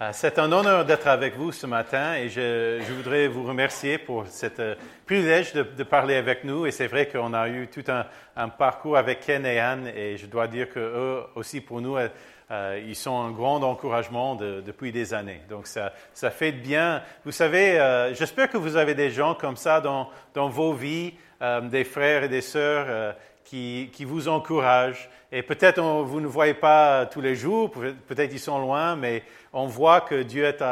Euh, 0.00 0.10
c'est 0.12 0.40
un 0.40 0.50
honneur 0.50 0.84
d'être 0.84 1.06
avec 1.06 1.36
vous 1.36 1.52
ce 1.52 1.68
matin 1.68 2.14
et 2.14 2.28
je, 2.28 2.82
voudrais 2.94 3.28
vous 3.28 3.44
remercier 3.44 3.96
pour 3.96 4.26
ce 4.26 4.46
euh, 4.58 4.74
privilège 5.06 5.52
de, 5.52 5.82
parler 5.84 6.16
avec 6.16 6.42
nous. 6.42 6.66
Et 6.66 6.72
c'est 6.72 6.88
vrai 6.88 7.06
qu'on 7.06 7.32
a 7.32 7.48
eu 7.48 7.68
tout 7.68 7.84
un, 7.86 8.48
parcours 8.48 8.96
avec 8.96 9.20
Ken 9.20 9.46
et 9.46 9.60
Anne 9.60 9.86
et 9.86 10.16
je 10.16 10.26
dois 10.26 10.48
dire 10.48 10.68
qu'eux 10.68 11.22
aussi 11.36 11.60
pour 11.60 11.80
nous, 11.80 11.96
euh, 11.96 12.82
ils 12.84 12.96
sont 12.96 13.16
un 13.20 13.30
grand 13.30 13.62
encouragement 13.62 14.34
depuis 14.34 14.90
des 14.90 15.14
années. 15.14 15.42
Donc 15.48 15.68
ça, 15.68 15.92
ça 16.12 16.32
fait 16.32 16.50
bien. 16.50 17.00
Vous 17.24 17.30
savez, 17.32 18.10
j'espère 18.14 18.50
que 18.50 18.56
vous 18.56 18.76
avez 18.76 18.94
des 18.94 19.10
gens 19.10 19.34
comme 19.34 19.56
ça 19.56 19.80
dans, 19.80 20.10
dans 20.34 20.48
vos 20.48 20.72
vies, 20.72 21.14
des 21.62 21.84
frères 21.84 22.24
et 22.24 22.28
des 22.28 22.40
sœurs 22.40 23.14
qui, 23.44 23.90
qui 23.92 24.04
vous 24.04 24.28
encouragent. 24.28 25.08
Et 25.32 25.42
peut-être 25.42 25.80
vous 25.80 26.20
ne 26.20 26.26
voyez 26.26 26.54
pas 26.54 27.06
tous 27.06 27.20
les 27.20 27.34
jours, 27.34 27.70
peut-être 27.70 28.32
ils 28.32 28.40
sont 28.40 28.58
loin, 28.60 28.94
mais 28.94 29.22
on 29.52 29.66
voit 29.66 30.00
que 30.00 30.22
Dieu 30.22 30.44
est 30.44 30.62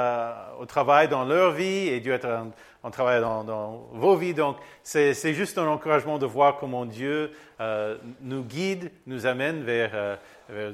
au 0.61 0.67
travail 0.67 1.09
dans 1.09 1.25
leur 1.25 1.53
vie 1.53 1.89
et 1.89 2.01
Dieu 2.01 2.13
est 2.13 2.25
en, 2.25 2.91
travail 2.91 3.21
dans, 3.21 3.89
vos 3.93 4.17
vies. 4.17 4.35
Donc, 4.35 4.57
c'est 4.83 5.35
juste 5.35 5.59
un 5.59 5.67
encouragement 5.67 6.19
de 6.19 6.27
voir 6.27 6.59
comment 6.59 6.85
Dieu 6.85 7.31
euh, 7.61 7.97
nous 8.21 8.43
guide, 8.43 8.91
nous 9.07 9.27
amène 9.27 9.63
vers, 9.63 9.91
euh, 10.51 10.73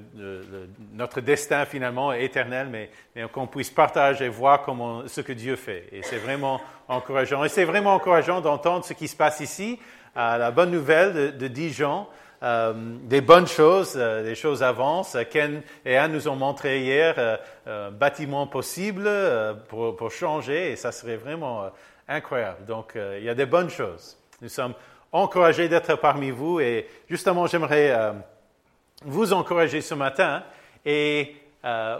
notre 0.92 1.20
destin 1.20 1.64
finalement 1.64 2.12
éternel, 2.12 2.68
mais, 2.70 2.90
qu'on 3.28 3.46
puisse 3.46 3.70
partager 3.70 4.24
et 4.24 4.28
voir 4.28 4.62
comment, 4.62 5.06
ce 5.06 5.20
que 5.20 5.32
Dieu 5.32 5.56
fait. 5.56 5.84
Et 5.92 6.02
c'est 6.02 6.18
vraiment 6.18 6.60
encourageant. 6.88 7.44
Et 7.44 7.48
c'est 7.48 7.64
vraiment 7.64 7.94
encourageant 7.94 8.40
d'entendre 8.40 8.84
ce 8.84 8.92
qui 8.92 9.08
se 9.08 9.16
passe 9.16 9.40
ici, 9.40 9.78
la 10.16 10.50
bonne 10.50 10.70
nouvelle 10.70 11.36
de 11.36 11.48
Dijon. 11.48 12.06
Euh, 12.42 12.72
des 13.02 13.20
bonnes 13.20 13.48
choses, 13.48 13.94
euh, 13.96 14.22
des 14.22 14.36
choses 14.36 14.62
avancent. 14.62 15.16
Ken 15.30 15.60
et 15.84 15.96
Anne 15.96 16.12
nous 16.12 16.28
ont 16.28 16.36
montré 16.36 16.82
hier 16.82 17.14
euh, 17.18 17.36
un 17.66 17.90
bâtiment 17.90 18.46
possible 18.46 19.10
pour, 19.68 19.96
pour, 19.96 20.12
changer 20.12 20.72
et 20.72 20.76
ça 20.76 20.92
serait 20.92 21.16
vraiment 21.16 21.70
incroyable. 22.06 22.64
Donc, 22.64 22.92
il 22.96 23.24
y 23.24 23.28
a 23.28 23.34
des 23.34 23.46
bonnes 23.46 23.70
choses. 23.70 24.16
Nous 24.40 24.48
sommes 24.48 24.74
encouragés 25.10 25.68
d'être 25.68 25.96
parmi 25.96 26.30
vous 26.30 26.60
et 26.60 26.86
justement, 27.08 27.46
j'aimerais 27.46 28.14
vous 29.04 29.32
encourager 29.32 29.80
ce 29.80 29.94
matin 29.94 30.44
et 30.84 31.36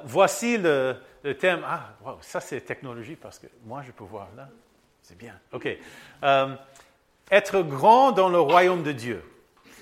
voici 0.05 0.56
le, 0.56 0.97
thème. 1.39 1.61
Ah, 1.67 1.91
ça 2.23 2.41
c'est 2.41 2.61
technologie 2.62 3.17
parce 3.17 3.39
que 3.39 3.47
moi 3.67 3.83
je 3.86 3.92
peux 3.92 4.05
voir 4.05 4.28
là. 4.36 4.48
C'est 5.02 5.19
bien. 5.19 5.34
OK. 5.52 5.69
être 7.30 7.62
grand 7.62 8.12
dans 8.12 8.28
le 8.28 8.41
royaume 8.41 8.83
de 8.83 8.92
Dieu. 8.92 9.23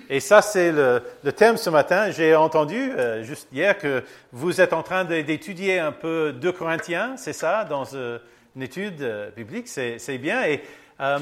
Et 0.09 0.21
ça, 0.21 0.41
c'est 0.41 0.71
le, 0.71 1.03
thème 1.37 1.57
ce 1.57 1.69
matin. 1.69 2.11
J'ai 2.11 2.37
entendu 2.37 2.93
euh, 2.93 3.25
juste 3.25 3.49
hier 3.53 3.77
que 3.77 4.05
vous 4.33 4.61
êtes 4.61 4.73
en 4.73 4.83
train 4.83 5.05
d'étudier 5.05 5.81
un 5.81 5.91
peu 5.91 6.33
2 6.33 6.53
Corinthiens, 6.53 7.17
c'est 7.17 7.33
ça, 7.33 7.65
dans 7.65 7.85
euh, 7.95 8.19
une 8.55 8.63
étude 8.63 9.03
euh, 9.03 9.31
biblique, 9.31 9.67
c'est 9.67 10.19
bien. 10.19 10.45
Et 10.45 10.63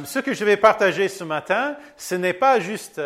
ce 0.04 0.18
que 0.18 0.34
je 0.34 0.44
vais 0.44 0.56
partager 0.56 1.08
ce 1.08 1.24
matin, 1.24 1.76
ce 1.96 2.14
n'est 2.14 2.34
pas 2.34 2.60
juste 2.60 3.00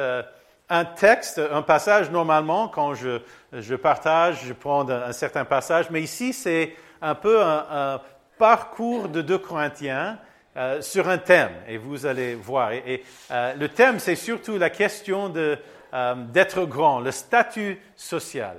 un 0.68 0.84
texte, 0.84 1.40
un 1.50 1.62
passage. 1.62 2.10
Normalement, 2.10 2.68
quand 2.68 2.92
je, 2.92 3.20
je 3.54 3.74
partage, 3.74 4.44
je 4.46 4.52
prends 4.52 4.86
un, 4.90 5.12
certain 5.12 5.46
passage, 5.46 5.86
mais 5.90 6.02
ici, 6.02 6.34
c'est 6.34 6.74
un 7.00 7.14
peu 7.14 7.42
un, 7.42 8.02
parcours 8.36 9.08
de 9.08 9.22
2 9.22 9.38
Corinthiens 9.38 10.18
euh, 10.58 10.82
sur 10.82 11.08
un 11.08 11.18
thème, 11.18 11.52
et 11.68 11.76
vous 11.76 12.04
allez 12.04 12.34
voir. 12.34 12.72
Et, 12.72 13.04
euh, 13.30 13.54
le 13.54 13.68
thème, 13.68 14.00
c'est 14.00 14.16
surtout 14.16 14.58
la 14.58 14.70
question 14.70 15.32
euh, 15.36 16.14
d'être 16.32 16.64
grand, 16.64 16.98
le 16.98 17.12
statut 17.12 17.80
social. 17.94 18.56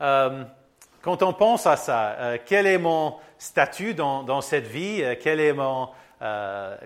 quand 0.00 1.22
on 1.22 1.32
pense 1.32 1.64
à 1.68 1.76
ça, 1.76 2.16
quel 2.44 2.66
est 2.66 2.78
mon 2.78 3.14
statut 3.38 3.94
dans, 3.94 4.40
cette 4.40 4.66
vie 4.66 5.00
Quel 5.22 5.38
est 5.38 5.52
mon, 5.52 5.90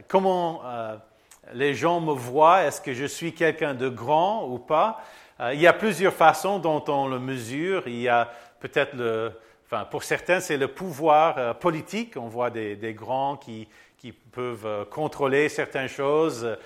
Comment 0.08 0.60
les 1.54 1.72
gens 1.72 2.02
me 2.02 2.12
voient 2.12 2.64
Est-ce 2.64 2.82
que 2.82 2.92
je 2.92 3.06
suis 3.06 3.32
quelqu'un 3.32 3.72
de 3.72 3.88
grand 3.88 4.46
ou 4.46 4.58
pas? 4.58 5.00
Il 5.52 5.60
y 5.60 5.66
a 5.66 5.72
plusieurs 5.72 6.12
façons 6.12 6.58
dont 6.58 6.84
on 6.88 7.08
le 7.08 7.18
mesure. 7.18 7.84
Il 7.86 8.00
y 8.00 8.08
a 8.08 8.30
peut-être 8.60 8.94
le... 8.94 9.32
Enfin, 9.64 9.86
pour 9.86 10.04
certains, 10.04 10.41
c'est 10.41 10.58
le 10.58 10.68
pouvoir 10.68 11.58
politique. 11.58 12.16
On 12.16 12.28
voit 12.28 12.50
des 12.50 12.94
grands 12.94 13.36
qui, 13.36 13.66
qui 14.02 14.10
peuvent 14.10 14.66
euh, 14.66 14.84
contrôler 14.84 15.48
certaines 15.48 15.86
choses, 15.86 16.58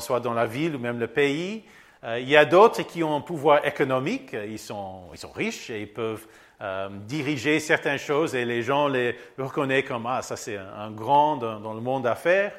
soit 0.00 0.18
dans 0.18 0.34
la 0.34 0.46
ville 0.46 0.74
ou 0.74 0.80
même 0.80 0.98
le 0.98 1.06
pays. 1.06 1.62
Euh, 2.02 2.18
il 2.18 2.28
y 2.28 2.36
a 2.36 2.44
d'autres 2.44 2.82
qui 2.82 3.04
ont 3.04 3.14
un 3.14 3.20
pouvoir 3.20 3.64
économique, 3.64 4.32
ils 4.32 4.58
sont, 4.58 5.04
riches 5.32 5.70
et 5.70 5.82
ils 5.82 5.92
peuvent 5.92 6.26
euh, 6.60 6.88
diriger 6.90 7.60
certaines 7.60 8.00
choses 8.00 8.34
et 8.34 8.44
les 8.44 8.64
gens 8.64 8.88
les 8.88 9.16
reconnaissent 9.38 9.86
comme 9.86 10.06
ah 10.06 10.22
ça 10.22 10.34
c'est 10.34 10.56
un, 10.56 10.90
grand 10.90 11.36
dans, 11.36 11.72
le 11.72 11.80
monde 11.80 12.02
d'affaires. 12.02 12.52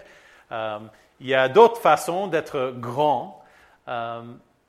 il 0.50 1.28
y 1.28 1.33
a 1.33 1.50
d'autres 1.50 1.81
façons 1.81 2.28
d'être 2.28 2.73
grand, 2.78 3.44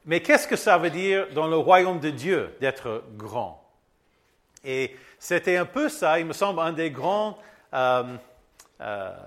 mais 0.05 0.19
qu'est-ce 0.19 0.49
que 0.49 0.57
ça 0.57 0.79
veut 0.79 0.91
dire 0.91 1.29
dans 1.33 1.47
le 1.47 1.57
royaume 1.57 2.01
de 2.01 2.11
Dieu 2.11 2.57
d'être 2.61 3.05
grand? 3.17 3.63
Et 4.65 4.97
c'était 5.21 5.59
un 5.59 5.65
peu 5.65 5.89
ça, 5.89 6.19
il 6.19 6.27
me 6.27 6.33
semble, 6.33 6.59
un 6.59 6.73
des 6.73 6.91
grands 6.91 7.39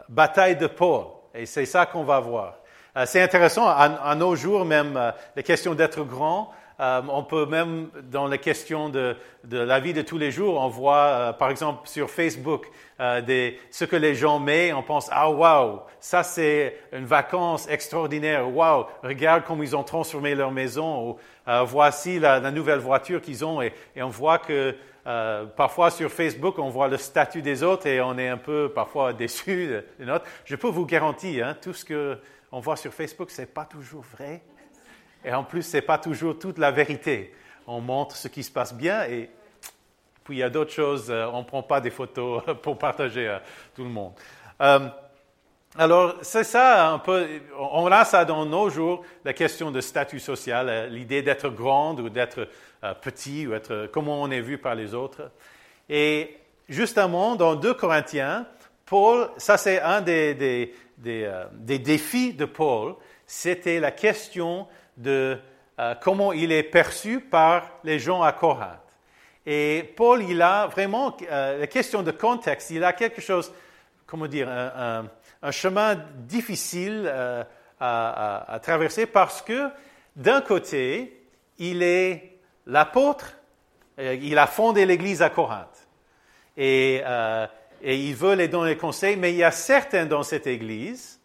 bataille 0.09 0.55
de 0.55 0.67
Paul. 0.67 1.05
Et 1.33 1.45
c'est 1.45 1.65
ça 1.65 1.85
qu'on 1.85 2.03
va 2.03 2.19
voir. 2.19 2.55
Euh, 2.97 3.03
c'est 3.05 3.21
intéressant, 3.21 3.67
à, 3.67 4.15
nos 4.15 4.35
jours 4.35 4.65
même, 4.65 4.97
euh, 4.97 5.11
la 5.35 5.43
question 5.43 5.75
d'être 5.75 6.03
grand, 6.03 6.51
on 6.79 7.23
peut 7.23 7.47
même, 7.47 7.89
dans 8.03 8.27
la 8.27 8.37
question 8.37 8.89
de, 8.89 9.15
de, 9.43 9.57
la 9.57 9.79
vie 9.79 9.93
de 9.93 10.03
tous 10.03 10.19
les 10.19 10.29
jours, 10.29 10.59
on 10.61 10.67
voit, 10.67 11.35
par 11.39 11.49
exemple, 11.49 11.87
sur 11.87 12.07
Facebook, 12.11 12.67
des, 13.25 13.59
ce 13.71 13.83
que 13.83 13.95
les 13.95 14.13
gens 14.13 14.37
mettent, 14.37 14.75
on 14.75 14.83
pense, 14.83 15.09
ah 15.11 15.31
wow, 15.31 15.81
ça 15.99 16.21
c'est 16.21 16.77
une 16.91 17.05
vacance 17.05 17.67
extraordinaire, 17.67 18.47
wow, 18.47 18.85
regarde 19.01 19.41
comment 19.43 19.63
ils 19.63 19.75
ont 19.75 19.81
transformé 19.81 20.35
leur 20.35 20.51
maison, 20.51 21.09
ou 21.09 21.17
voici 21.65 22.19
la, 22.19 22.39
la, 22.39 22.51
nouvelle 22.51 22.77
voiture 22.77 23.21
qu'ils 23.23 23.43
ont, 23.43 23.59
et, 23.59 23.73
et, 23.95 24.03
on 24.03 24.09
voit 24.09 24.37
que 24.37 24.75
euh, 25.07 25.45
parfois 25.45 25.89
sur 25.89 26.11
Facebook, 26.11 26.59
on 26.59 26.69
voit 26.69 26.89
le 26.89 26.97
statut 26.97 27.41
des 27.41 27.63
autres 27.63 27.87
et 27.87 28.01
on 28.01 28.17
est 28.17 28.27
un 28.27 28.37
peu 28.37 28.71
parfois 28.73 29.13
déçu 29.13 29.81
des 29.97 30.05
nôtres. 30.05 30.25
Je 30.43 30.55
peux 30.55 30.67
vous 30.67 30.85
garantir, 30.85 31.47
hein, 31.47 31.55
tout 31.59 31.73
ce 31.73 31.85
qu'on 31.85 32.59
voit 32.59 32.75
sur 32.75 32.93
Facebook, 32.93 33.31
ce 33.31 33.41
n'est 33.41 33.47
pas 33.47 33.65
toujours 33.65 34.03
vrai. 34.03 34.41
Et 35.23 35.33
en 35.33 35.43
plus, 35.43 35.63
ce 35.63 35.77
n'est 35.77 35.81
pas 35.81 35.97
toujours 35.97 36.37
toute 36.37 36.57
la 36.57 36.71
vérité. 36.71 37.33
On 37.65 37.81
montre 37.81 38.15
ce 38.15 38.27
qui 38.27 38.43
se 38.43 38.51
passe 38.51 38.73
bien 38.73 39.03
et 39.05 39.29
puis 40.23 40.35
il 40.35 40.39
y 40.39 40.43
a 40.43 40.49
d'autres 40.49 40.73
choses, 40.73 41.09
euh, 41.09 41.25
on 41.31 41.39
ne 41.39 41.45
prend 41.45 41.63
pas 41.63 41.79
des 41.79 41.89
photos 41.89 42.43
pour 42.61 42.77
partager 42.77 43.29
à 43.29 43.41
tout 43.73 43.83
le 43.83 43.89
monde. 43.89 44.11
Euh, 44.61 44.89
alors, 45.79 46.15
c'est 46.23 46.43
ça 46.43 46.89
un 46.89 46.97
peu, 46.97 47.27
on 47.55 47.85
a 47.91 48.03
ça 48.03 48.25
dans 48.25 48.47
nos 48.47 48.67
jours, 48.71 49.03
la 49.23 49.33
question 49.33 49.69
de 49.69 49.79
statut 49.79 50.19
social, 50.19 50.89
l'idée 50.89 51.21
d'être 51.21 51.49
grande 51.49 51.99
ou 51.99 52.09
d'être 52.09 52.47
euh, 52.83 52.95
petit 52.95 53.45
ou 53.45 53.53
être 53.53 53.87
comment 53.93 54.19
on 54.23 54.31
est 54.31 54.41
vu 54.41 54.57
par 54.57 54.73
les 54.73 54.95
autres. 54.95 55.29
Et 55.87 56.35
justement, 56.67 57.35
dans 57.35 57.53
2 57.53 57.75
Corinthiens, 57.75 58.47
Paul, 58.87 59.29
ça 59.37 59.57
c'est 59.57 59.79
un 59.79 60.01
des, 60.01 60.73
euh, 61.05 61.45
des, 61.53 61.77
défis 61.77 62.33
de 62.33 62.45
Paul, 62.45 62.95
c'était 63.27 63.79
la 63.79 63.91
question 63.91 64.67
de 64.97 65.37
euh, 65.77 65.93
comment 66.01 66.33
il 66.33 66.51
est 66.51 66.63
perçu 66.63 67.19
par 67.19 67.69
les 67.83 67.99
gens 67.99 68.23
à 68.23 68.31
Corinthe. 68.31 68.79
Et 69.45 69.93
Paul, 69.95 70.23
il 70.23 70.41
a 70.41 70.65
vraiment 70.65 71.15
la 71.29 71.67
question 71.67 72.01
de 72.01 72.11
contexte, 72.11 72.71
il 72.71 72.83
a 72.83 72.93
quelque 72.93 73.21
chose, 73.21 73.53
comment 74.05 74.27
dire, 74.27 74.49
un, 74.49 75.05
chemin 75.51 75.95
difficile 76.15 77.11
à, 77.79 78.53
à, 78.53 78.59
traverser 78.59 79.05
parce 79.05 79.41
que 79.41 79.69
d'un 80.15 80.41
côté, 80.41 81.21
il 81.59 81.83
est 81.83 82.39
l'apôtre, 82.65 83.37
euh, 83.99 84.15
il 84.21 84.37
a 84.37 84.47
fondé 84.47 84.85
l'église 84.85 85.21
à 85.21 85.29
Corinthe. 85.29 85.87
Et, 86.55 87.01
euh, 87.05 87.47
il 87.83 88.15
veut 88.15 88.33
les 88.33 88.47
donner 88.47 88.75
conseils, 88.75 89.17
mais 89.17 89.31
il 89.31 89.37
y 89.37 89.43
a 89.43 89.51
certains 89.51 90.07
dans 90.07 90.23
cette 90.23 90.47
église 90.47 91.21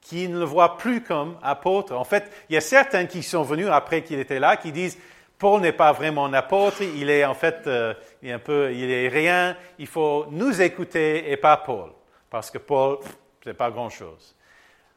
qui 0.00 0.28
ne 0.28 0.38
le 0.38 0.46
voient 0.46 0.78
plus 0.78 1.02
comme 1.02 1.36
apôtre. 1.42 1.94
En 1.94 2.04
fait, 2.04 2.30
il 2.48 2.54
y 2.54 2.56
a 2.56 2.62
certains 2.62 3.04
qui 3.04 3.22
sont 3.22 3.42
venus 3.42 3.68
après 3.70 4.02
qu'il 4.02 4.18
était 4.18 4.38
là, 4.38 4.56
qui 4.56 4.72
disent 4.72 4.96
Paul 5.38 5.60
n'est 5.60 5.72
pas 5.74 5.92
vraiment 5.92 6.24
un 6.24 6.32
apôtre, 6.32 6.80
il 6.80 7.10
est 7.10 7.26
en 7.26 7.34
fait, 7.34 7.66
euh, 7.66 7.92
un 8.24 8.38
peu, 8.38 8.72
il 8.72 8.90
est 8.90 9.08
rien. 9.08 9.56
Il 9.78 9.86
faut 9.86 10.26
nous 10.30 10.62
écouter 10.62 11.30
et 11.30 11.36
pas 11.36 11.58
Paul, 11.58 11.90
parce 12.30 12.50
que 12.50 12.56
Paul, 12.56 12.98
c'est 13.44 13.54
pas 13.54 13.70
grand 13.70 13.88
chose. 13.88 14.34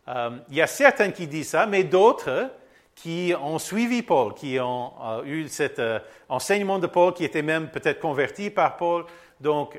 Euh, 0.07 0.31
il 0.49 0.55
y 0.55 0.61
a 0.61 0.67
certains 0.67 1.11
qui 1.11 1.27
disent 1.27 1.49
ça, 1.49 1.65
mais 1.65 1.83
d'autres 1.83 2.49
qui 2.95 3.33
ont 3.41 3.57
suivi 3.57 4.03
Paul, 4.03 4.33
qui 4.33 4.59
ont 4.59 4.91
euh, 5.01 5.23
eu 5.23 5.47
cet 5.47 5.79
euh, 5.79 5.99
enseignement 6.29 6.77
de 6.77 6.87
Paul, 6.87 7.13
qui 7.13 7.23
étaient 7.23 7.41
même 7.41 7.69
peut-être 7.69 7.99
convertis 7.99 8.49
par 8.49 8.77
Paul. 8.77 9.05
Donc, 9.39 9.77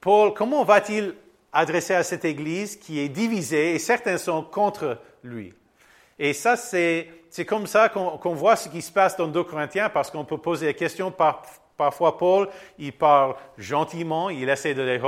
Paul, 0.00 0.32
comment 0.32 0.62
va-t-il 0.62 1.14
adresser 1.52 1.94
à 1.94 2.04
cette 2.04 2.24
Église 2.24 2.76
qui 2.76 3.00
est 3.00 3.08
divisée 3.08 3.74
et 3.74 3.78
certains 3.80 4.18
sont 4.18 4.42
contre 4.44 4.98
lui? 5.24 5.54
Et 6.20 6.32
ça, 6.32 6.56
c'est, 6.56 7.08
comme 7.48 7.66
ça 7.66 7.88
qu'on, 7.88 8.34
voit 8.34 8.54
ce 8.54 8.68
qui 8.68 8.80
se 8.80 8.92
passe 8.92 9.16
dans 9.16 9.26
2 9.26 9.42
Corinthiens, 9.42 9.88
parce 9.88 10.12
qu'on 10.12 10.24
peut 10.24 10.38
poser 10.38 10.66
la 10.66 10.72
question 10.72 11.10
par, 11.10 11.42
parfois 11.76 12.16
Paul, 12.16 12.48
il 12.78 12.92
parle 12.92 13.34
gentiment, 13.58 14.30
il 14.30 14.48
essaie 14.48 14.74
de 14.74 14.82
les 14.82 15.00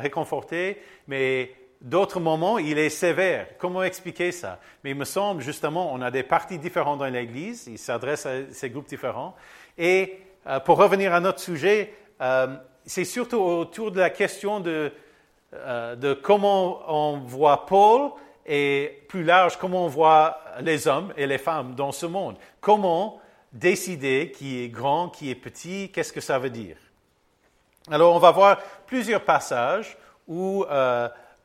réconforter, 0.00 0.82
mais 1.06 1.52
d'autres 1.80 2.20
moments, 2.20 2.58
il 2.58 2.78
est 2.78 2.90
sévère. 2.90 3.46
Comment 3.58 3.82
expliquer 3.82 4.32
ça? 4.32 4.58
Mais 4.82 4.90
il 4.90 4.96
me 4.96 5.04
semble, 5.04 5.42
justement, 5.42 5.92
on 5.92 6.00
a 6.00 6.10
des 6.10 6.22
parties 6.22 6.58
différentes 6.58 6.98
dans 6.98 7.06
l'Église, 7.06 7.66
il 7.68 7.78
s'adresse 7.78 8.26
à 8.26 8.52
ces 8.52 8.70
groupes 8.70 8.88
différents. 8.88 9.34
Et 9.76 10.18
euh, 10.46 10.60
pour 10.60 10.78
revenir 10.78 11.14
à 11.14 11.20
notre 11.20 11.40
sujet, 11.40 11.94
euh, 12.20 12.56
c'est 12.84 13.04
surtout 13.04 13.38
autour 13.38 13.92
de 13.92 14.00
la 14.00 14.10
question 14.10 14.62
euh, 14.66 15.96
de 15.96 16.14
comment 16.14 16.82
on 16.88 17.18
voit 17.18 17.66
Paul 17.66 18.10
et 18.44 19.04
plus 19.08 19.24
large, 19.24 19.56
comment 19.56 19.84
on 19.84 19.88
voit 19.88 20.40
les 20.60 20.88
hommes 20.88 21.12
et 21.16 21.26
les 21.26 21.38
femmes 21.38 21.74
dans 21.74 21.92
ce 21.92 22.06
monde. 22.06 22.36
Comment 22.60 23.20
décider 23.52 24.32
qui 24.34 24.64
est 24.64 24.68
grand, 24.68 25.08
qui 25.08 25.30
est 25.30 25.34
petit, 25.34 25.90
qu'est-ce 25.92 26.12
que 26.12 26.20
ça 26.20 26.38
veut 26.38 26.50
dire? 26.50 26.76
Alors, 27.90 28.14
on 28.14 28.18
va 28.18 28.30
voir 28.30 28.58
plusieurs 28.86 29.24
passages 29.24 29.96
où 30.26 30.64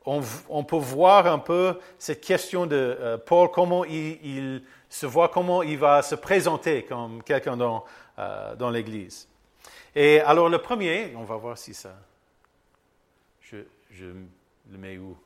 on, 0.05 0.63
peut 0.63 0.77
voir 0.77 1.27
un 1.27 1.39
peu 1.39 1.79
cette 1.97 2.21
question 2.21 2.65
de 2.65 2.75
euh, 2.75 3.17
Paul, 3.17 3.49
comment 3.49 3.85
il, 3.85 4.63
se 4.89 5.05
voit, 5.05 5.29
comment 5.29 5.63
il 5.63 5.77
va 5.77 6.01
se 6.01 6.15
présenter 6.15 6.83
comme 6.83 7.23
quelqu'un 7.23 7.57
dans, 7.57 7.85
euh, 8.19 8.55
dans 8.55 8.69
l'Église. 8.69 9.27
Et 9.95 10.19
alors 10.19 10.49
le 10.49 10.59
premier, 10.59 11.13
on 11.15 11.23
va 11.23 11.35
voir 11.37 11.57
si 11.57 11.73
ça... 11.73 11.95
Je, 13.41 13.57
je 13.91 14.05
le 14.05 14.77
mets 14.77 14.97
où? 14.97 15.17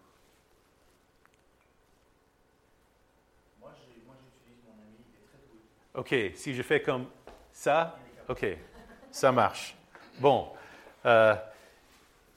Moi, 3.60 3.72
j'utilise 3.80 4.06
mon 4.06 4.74
ami, 4.74 4.96
il 5.00 6.02
est 6.02 6.12
très 6.12 6.30
Ok, 6.30 6.36
si 6.36 6.54
je 6.54 6.62
fais 6.62 6.82
comme 6.82 7.08
ça, 7.52 7.98
ok, 8.30 8.46
ça 9.10 9.32
marche. 9.32 9.76
Bon. 10.20 10.50
Euh, 11.06 11.36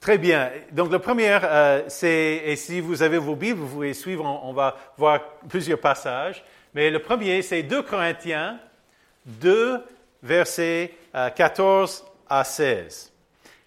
Très 0.00 0.16
bien. 0.16 0.50
Donc, 0.72 0.90
le 0.90 0.98
premier, 0.98 1.38
euh, 1.44 1.82
c'est, 1.88 2.40
et 2.46 2.56
si 2.56 2.80
vous 2.80 3.02
avez 3.02 3.18
vos 3.18 3.36
Bibles, 3.36 3.60
vous 3.60 3.68
pouvez 3.68 3.92
suivre, 3.92 4.24
on, 4.24 4.54
va 4.54 4.74
voir 4.96 5.20
plusieurs 5.46 5.78
passages. 5.78 6.42
Mais 6.72 6.88
le 6.88 7.00
premier, 7.00 7.42
c'est 7.42 7.62
2 7.62 7.82
Corinthiens 7.82 8.58
2, 9.26 9.84
versets 10.22 10.94
14 11.12 12.02
euh, 12.02 12.10
à 12.30 12.44
16. 12.44 13.12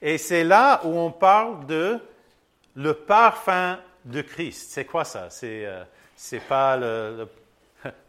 Et 0.02 0.18
c'est 0.18 0.44
là 0.44 0.82
où 0.84 0.98
on 0.98 1.12
parle 1.12 1.68
de 1.68 2.00
le 2.76 2.96
parfum 2.96 3.78
de 4.04 4.22
Christ. 4.24 4.72
C'est 4.72 4.86
quoi 4.86 5.06
ça? 5.06 5.28
C'est, 5.30 5.68
euh, 5.68 5.84
c'est 6.16 6.42
pas 6.42 6.76
le, 6.78 7.30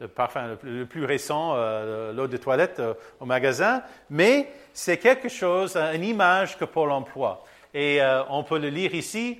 le, 0.00 0.08
parfum 0.08 0.56
le 0.62 0.86
plus, 0.86 1.04
récent, 1.04 1.56
l'eau 2.12 2.26
de 2.26 2.36
toilette 2.38 2.80
au 3.20 3.26
magasin, 3.26 3.82
mais 4.08 4.50
c'est 4.72 4.96
quelque 4.96 5.28
chose, 5.28 5.76
une 5.76 6.04
image 6.04 6.56
que 6.56 6.64
Paul 6.64 6.90
emploie 6.90 7.44
et 7.74 8.00
euh, 8.00 8.22
on 8.30 8.44
peut 8.44 8.58
le 8.58 8.68
lire 8.68 8.94
ici. 8.94 9.38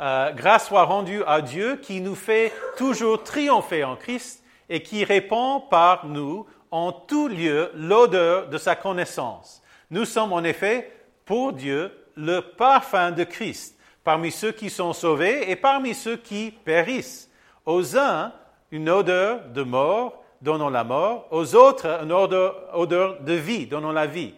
Euh, 0.00 0.32
grâce 0.32 0.66
soit 0.66 0.82
rendue 0.82 1.22
à 1.26 1.40
Dieu 1.40 1.76
qui 1.76 2.00
nous 2.00 2.16
fait 2.16 2.52
toujours 2.76 3.22
triompher 3.22 3.84
en 3.84 3.96
Christ 3.96 4.44
et 4.68 4.82
qui 4.82 5.04
répand 5.04 5.70
par 5.70 6.06
nous 6.06 6.44
en 6.70 6.92
tout 6.92 7.28
lieu 7.28 7.70
l'odeur 7.74 8.48
de 8.48 8.58
sa 8.58 8.76
connaissance. 8.76 9.62
Nous 9.90 10.04
sommes 10.04 10.32
en 10.32 10.42
effet 10.44 10.92
pour 11.24 11.52
Dieu 11.52 11.92
le 12.16 12.40
parfum 12.40 13.12
de 13.12 13.24
Christ 13.24 13.78
parmi 14.04 14.30
ceux 14.30 14.52
qui 14.52 14.68
sont 14.68 14.92
sauvés 14.92 15.50
et 15.50 15.56
parmi 15.56 15.94
ceux 15.94 16.16
qui 16.16 16.52
périssent. 16.64 17.30
Aux 17.64 17.96
uns, 17.96 18.32
une 18.70 18.88
odeur 18.88 19.48
de 19.48 19.62
mort, 19.62 20.22
donnant 20.42 20.70
la 20.70 20.84
mort, 20.84 21.26
aux 21.30 21.56
autres, 21.56 21.86
une 22.02 22.12
odeur, 22.12 22.68
odeur 22.74 23.20
de 23.22 23.32
vie, 23.32 23.66
donnant 23.66 23.90
la 23.90 24.06
vie. 24.06 24.34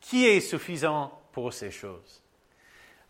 Qui 0.00 0.26
est 0.26 0.40
suffisant 0.40 1.15
pour 1.36 1.52
ces 1.52 1.70
choses. 1.70 2.22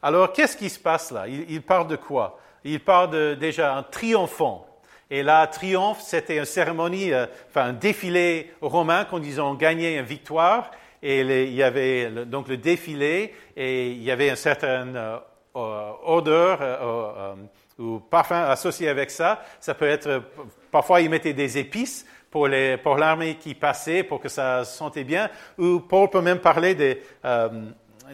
Alors, 0.02 0.32
qu'est-ce 0.32 0.56
qui 0.56 0.68
se 0.68 0.80
passe 0.80 1.12
là? 1.12 1.28
Il, 1.28 1.62
parle 1.62 1.86
de 1.86 1.94
quoi? 1.94 2.40
Il 2.64 2.80
parle 2.80 3.10
de, 3.10 3.34
déjà 3.34 3.76
un 3.76 3.84
triomphant. 3.84 4.66
Et 5.08 5.22
là, 5.22 5.46
triomphe, 5.46 6.00
c'était 6.00 6.36
une 6.36 6.44
cérémonie, 6.44 7.12
euh, 7.12 7.26
enfin 7.48 7.66
un 7.66 7.72
défilé 7.72 8.52
romain 8.60 9.04
quand 9.04 9.22
ils 9.22 9.40
ont 9.40 9.54
gagné 9.54 9.96
une 9.96 10.04
victoire. 10.04 10.72
Et 11.04 11.20
il 11.20 11.54
y 11.54 11.62
avait 11.62 12.10
donc 12.26 12.48
le 12.48 12.56
défilé 12.56 13.32
et 13.56 13.92
il 13.92 14.02
y 14.02 14.10
avait 14.10 14.30
une 14.30 14.34
certaine 14.34 14.96
euh, 14.96 15.18
euh, 15.54 15.92
odeur 16.04 17.36
ou 17.78 18.00
parfum 18.00 18.42
associé 18.42 18.88
avec 18.88 19.12
ça. 19.12 19.44
Ça 19.60 19.74
peut 19.74 19.86
être, 19.86 20.24
parfois 20.72 21.00
ils 21.00 21.08
mettaient 21.08 21.32
des 21.32 21.58
épices 21.58 22.04
pour, 22.28 22.48
pour 22.82 22.96
l'armée 22.96 23.36
qui 23.36 23.54
passait, 23.54 24.02
pour 24.02 24.18
que 24.18 24.28
ça 24.28 24.64
sentait 24.64 25.04
bien. 25.04 25.30
Ou 25.58 25.78
Paul 25.78 26.10
peut 26.10 26.22
même 26.22 26.40
parler 26.40 26.74
des, 26.74 27.00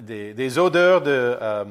des, 0.01 0.59
odeurs 0.59 1.03
de, 1.03 1.39
euh, 1.41 1.65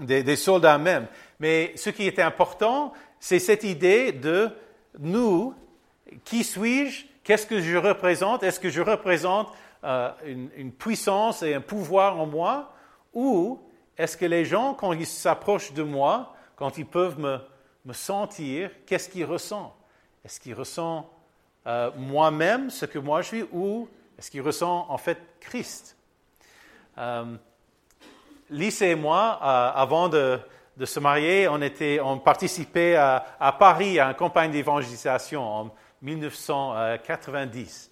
des, 0.00 0.36
soldats 0.36 0.78
même. 0.78 1.06
Mais 1.38 1.72
ce 1.76 1.90
qui 1.90 2.06
était 2.06 2.22
important, 2.22 2.92
c'est 3.18 3.38
cette 3.38 3.64
idée 3.64 4.12
de 4.12 4.50
nous, 4.98 5.54
qui 6.24 6.44
suis-je 6.44 7.06
Qu'est-ce 7.22 7.46
que 7.46 7.60
je 7.60 7.76
représente 7.76 8.42
Est-ce 8.42 8.58
que 8.58 8.70
je 8.70 8.80
représente 8.80 9.48
euh, 9.84 10.10
une, 10.56 10.72
puissance 10.72 11.42
et 11.42 11.54
un 11.54 11.60
pouvoir 11.60 12.18
en 12.18 12.26
moi 12.26 12.72
Ou 13.12 13.60
est-ce 13.96 14.16
que 14.16 14.24
les 14.24 14.44
gens, 14.44 14.74
quand 14.74 14.92
ils 14.92 15.06
s'approchent 15.06 15.72
de 15.72 15.82
moi, 15.82 16.34
quand 16.56 16.78
ils 16.78 16.86
peuvent 16.86 17.20
me, 17.20 17.38
me 17.84 17.92
sentir, 17.92 18.70
qu'est-ce 18.86 19.08
qu'ils 19.08 19.26
ressentent? 19.26 19.74
Est-ce 20.24 20.40
qu'ils 20.40 20.54
ressentent 20.54 21.06
euh, 21.66 21.90
moi-même 21.96 22.70
ce 22.70 22.86
que 22.86 22.98
moi 22.98 23.22
je 23.22 23.26
suis 23.26 23.44
ou 23.52 23.88
est-ce 24.18 24.30
qu'ils 24.30 24.42
ressentent 24.42 24.86
en 24.88 24.98
fait 24.98 25.18
Christ? 25.40 25.96
Euh, 27.00 27.24
Lise 28.50 28.82
et 28.82 28.94
moi, 28.94 29.40
euh, 29.42 29.70
avant 29.74 30.08
de, 30.08 30.38
se 30.84 31.00
marier, 31.00 31.48
on, 31.48 31.62
était, 31.62 32.00
on 32.02 32.18
participait 32.18 32.96
à, 32.96 33.56
Paris 33.58 33.98
à 34.00 34.08
une 34.08 34.14
campagne 34.14 34.50
d'évangélisation 34.50 35.42
en 35.42 35.74
1990. 36.02 37.90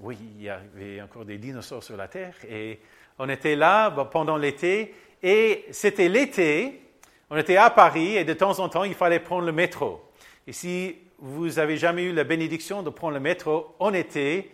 Oui, 0.00 0.18
il 0.36 0.42
y 0.42 0.48
avait 0.48 1.00
encore 1.02 1.24
des 1.24 1.38
dinosaures 1.38 1.82
sur 1.82 1.96
la 1.96 2.08
Terre. 2.08 2.34
Et 2.48 2.80
on 3.18 3.28
était 3.28 3.56
là 3.56 3.90
pendant 3.90 4.36
l'été. 4.36 4.94
Et 5.22 5.64
c'était 5.70 6.08
l'été, 6.08 6.82
on 7.30 7.36
était 7.36 7.56
à 7.56 7.70
Paris 7.70 8.16
et 8.16 8.24
de 8.24 8.34
temps 8.34 8.58
en 8.60 8.68
temps, 8.68 8.84
il 8.84 8.94
fallait 8.94 9.20
prendre 9.20 9.46
le 9.46 9.52
métro. 9.52 10.02
Et 10.46 10.52
si 10.52 10.96
vous 11.18 11.58
avez 11.58 11.76
jamais 11.76 12.04
eu 12.04 12.12
la 12.12 12.24
bénédiction 12.24 12.82
de 12.82 12.90
prendre 12.90 13.14
le 13.14 13.20
métro 13.20 13.74
en 13.78 13.92
été, 13.92 14.52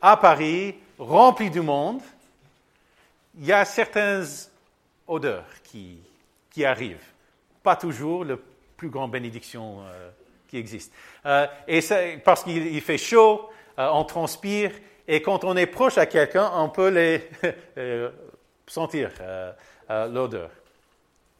à 0.00 0.16
Paris, 0.16 0.76
rempli 0.98 1.50
du 1.50 1.60
monde, 1.60 2.00
il 3.38 3.46
y 3.46 3.52
a 3.52 3.64
certaines 3.64 4.26
odeurs 5.06 5.46
qui, 5.64 5.98
qui 6.50 6.64
arrivent. 6.64 7.04
Pas 7.62 7.76
toujours 7.76 8.24
la 8.24 8.36
plus 8.76 8.88
grande 8.88 9.12
bénédiction 9.12 9.80
euh, 9.80 10.10
qui 10.48 10.56
existe. 10.56 10.92
Euh, 11.24 11.46
et 11.66 11.80
parce 12.24 12.42
qu'il 12.42 12.80
fait 12.80 12.98
chaud, 12.98 13.48
euh, 13.78 13.88
on 13.92 14.04
transpire, 14.04 14.72
et 15.06 15.22
quand 15.22 15.44
on 15.44 15.56
est 15.56 15.66
proche 15.66 15.98
à 15.98 16.06
quelqu'un, 16.06 16.50
on 16.54 16.68
peut 16.68 16.88
les 16.88 17.28
sentir 18.66 19.10
l'odeur. 19.88 20.50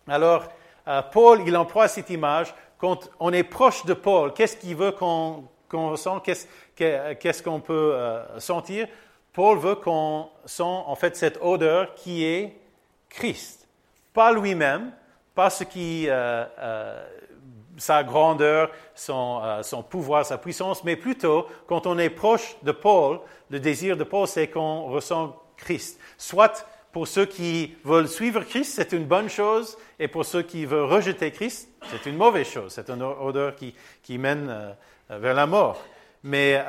Alors, 0.07 0.49
Paul, 1.13 1.43
il 1.47 1.55
emploie 1.55 1.87
cette 1.87 2.09
image. 2.09 2.55
Quand 2.79 3.11
on 3.21 3.31
est 3.31 3.43
proche 3.43 3.85
de 3.85 3.93
Paul, 3.93 4.33
qu'est-ce 4.33 4.57
qu'il 4.57 4.75
veut 4.75 4.93
qu'on 4.93 5.45
ressent? 5.71 6.21
Qu'est-ce 6.21 7.43
qu'on 7.43 7.61
peut 7.61 7.95
sentir? 8.39 8.89
Paul 9.39 9.57
veut 9.57 9.77
qu'on 9.77 10.31
sent 10.47 10.65
en 10.65 10.97
fait 10.97 11.15
cette 11.15 11.39
odeur 11.41 11.95
qui 11.95 12.25
est 12.25 12.57
Christ. 13.09 13.69
Pas 14.13 14.33
lui-même, 14.33 14.91
pas 15.37 15.49
ce 15.49 15.63
qui, 15.63 16.07
euh, 16.09 16.45
euh, 16.59 17.07
sa 17.77 18.03
grandeur, 18.03 18.69
son, 18.97 19.41
euh, 19.45 19.63
son, 19.63 19.85
pouvoir, 19.85 20.27
sa 20.27 20.39
puissance, 20.39 20.83
mais 20.83 20.97
plutôt 20.97 21.47
quand 21.69 21.87
on 21.87 21.99
est 21.99 22.11
proche 22.11 22.57
de 22.65 22.73
Paul, 22.73 23.21
le 23.49 23.61
désir 23.61 23.97
de 23.97 24.03
Paul, 24.03 24.27
c'est 24.27 24.49
qu'on 24.49 24.87
ressent 24.87 25.41
Christ. 25.57 26.01
Soit 26.17 26.67
pour 26.91 27.07
ceux 27.07 27.27
qui 27.27 27.77
veulent 27.85 28.09
suivre 28.09 28.41
Christ, 28.41 28.73
c'est 28.75 28.91
une 28.93 29.05
bonne 29.05 29.29
chose, 29.29 29.79
et 30.01 30.09
pour 30.09 30.25
ceux 30.25 30.43
qui 30.43 30.65
veulent 30.67 30.93
rejeter 30.93 31.31
Christ, 31.31 31.69
c'est 31.93 32.11
une 32.11 32.17
mauvaise 32.17 32.49
chose. 32.49 32.73
C'est 32.73 32.91
une 32.91 33.03
odeur 33.03 33.55
qui, 33.55 33.73
qui 34.03 34.19
mène 34.19 34.75
vers 35.09 35.35
la 35.35 35.47
mort. 35.47 35.81
Mais 36.25 36.61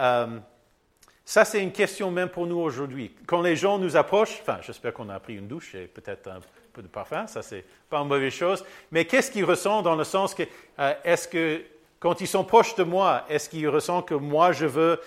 ça, 1.29 1.45
c'est 1.45 1.61
une 1.61 1.71
question 1.71 2.09
même 2.09 2.29
pour 2.29 2.47
nous 2.47 2.57
aujourd'hui. 2.57 3.11
Quand 3.27 3.43
les 3.43 3.55
gens 3.55 3.77
nous 3.77 3.95
approchent, 3.95 4.39
enfin, 4.41 4.57
j'espère 4.63 4.93
qu'on 4.93 5.09
a 5.09 5.19
pris 5.19 5.35
une 5.35 5.47
douche 5.47 5.75
et 5.75 5.85
peut-être 5.85 6.27
peu 6.73 6.81
de 6.81 6.87
parfum, 6.87 7.27
ça 7.27 7.43
c'est 7.43 7.63
pas 7.87 7.99
une 7.99 8.07
mauvaise 8.07 8.33
chose. 8.33 8.65
Mais 8.91 9.05
qu'est-ce 9.05 9.29
qu'ils 9.29 9.45
ressentent 9.45 9.83
dans 9.83 9.95
le 9.95 10.05
sens 10.05 10.33
que, 10.33 10.41
euh, 10.79 10.93
est-ce 11.03 11.27
que 11.27 11.61
quand 11.99 12.19
ils 12.19 12.27
sont 12.27 12.43
proches 12.43 12.73
de 12.73 12.83
moi, 12.83 13.25
est-ce 13.29 13.47
qu'ils 13.47 13.69
ressentent 13.69 14.07
que 14.07 14.15
moi 14.15 14.53
je 14.53 14.65
veux 14.65 14.99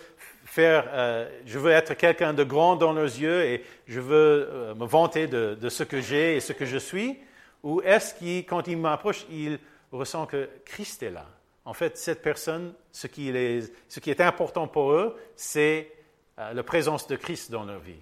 faire, 0.45 0.85
euh, 0.93 1.29
je 1.45 1.59
veux 1.59 1.73
être 1.73 1.95
quelqu'un 1.95 2.33
de 2.33 2.45
grand 2.45 2.77
dans 2.77 2.93
leurs 2.93 3.07
yeux 3.07 3.43
et 3.43 3.65
je 3.89 3.99
veux 3.99 4.49
euh, 4.49 4.75
me 4.77 4.87
vanter 4.87 5.27
de, 5.27 5.69
ce 5.69 5.83
que 5.83 6.01
j'ai 6.01 6.37
et 6.37 6.41
ce 6.41 6.53
que 6.53 6.67
je 6.67 6.79
suis? 6.79 7.19
Ou 7.65 7.83
est-ce 7.83 8.15
qu'ils, 8.15 8.47
quand 8.47 8.69
ils 8.69 8.79
m'approchent, 8.79 9.27
ils 9.29 9.59
ressentent 9.91 10.31
que 10.31 10.49
Christ 10.67 11.03
est 11.03 11.11
là? 11.11 11.27
En 11.65 11.75
fait, 11.75 11.99
cette 11.99 12.23
personne, 12.23 12.75
ce 12.93 13.09
qui 13.09 13.29
est 13.29 14.21
important 14.21 14.69
pour 14.69 14.93
eux, 14.93 15.17
c'est 15.35 15.91
la 16.37 16.63
présence 16.63 17.07
de 17.07 17.17
Christ 17.17 17.51
dans 17.51 17.65
leur 17.65 17.81
vie. 17.81 18.01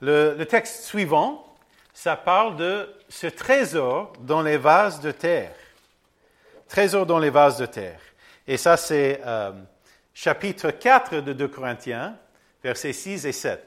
Le, 0.00 0.34
le, 0.36 0.46
texte 0.46 0.84
suivant, 0.84 1.44
ça 1.92 2.16
parle 2.16 2.56
de 2.56 2.88
ce 3.08 3.26
trésor 3.26 4.12
dans 4.20 4.42
les 4.42 4.56
vases 4.56 5.00
de 5.00 5.10
terre. 5.10 5.54
Trésor 6.68 7.04
dans 7.06 7.18
les 7.18 7.30
vases 7.30 7.58
de 7.58 7.66
terre. 7.66 8.00
Et 8.46 8.56
ça, 8.56 8.76
c'est 8.76 9.20
euh, 9.26 9.52
chapitre 10.14 10.70
4 10.70 11.20
de 11.20 11.32
2 11.32 11.48
Corinthiens, 11.48 12.16
versets 12.62 12.92
6 12.92 13.26
et 13.26 13.32
7. 13.32 13.64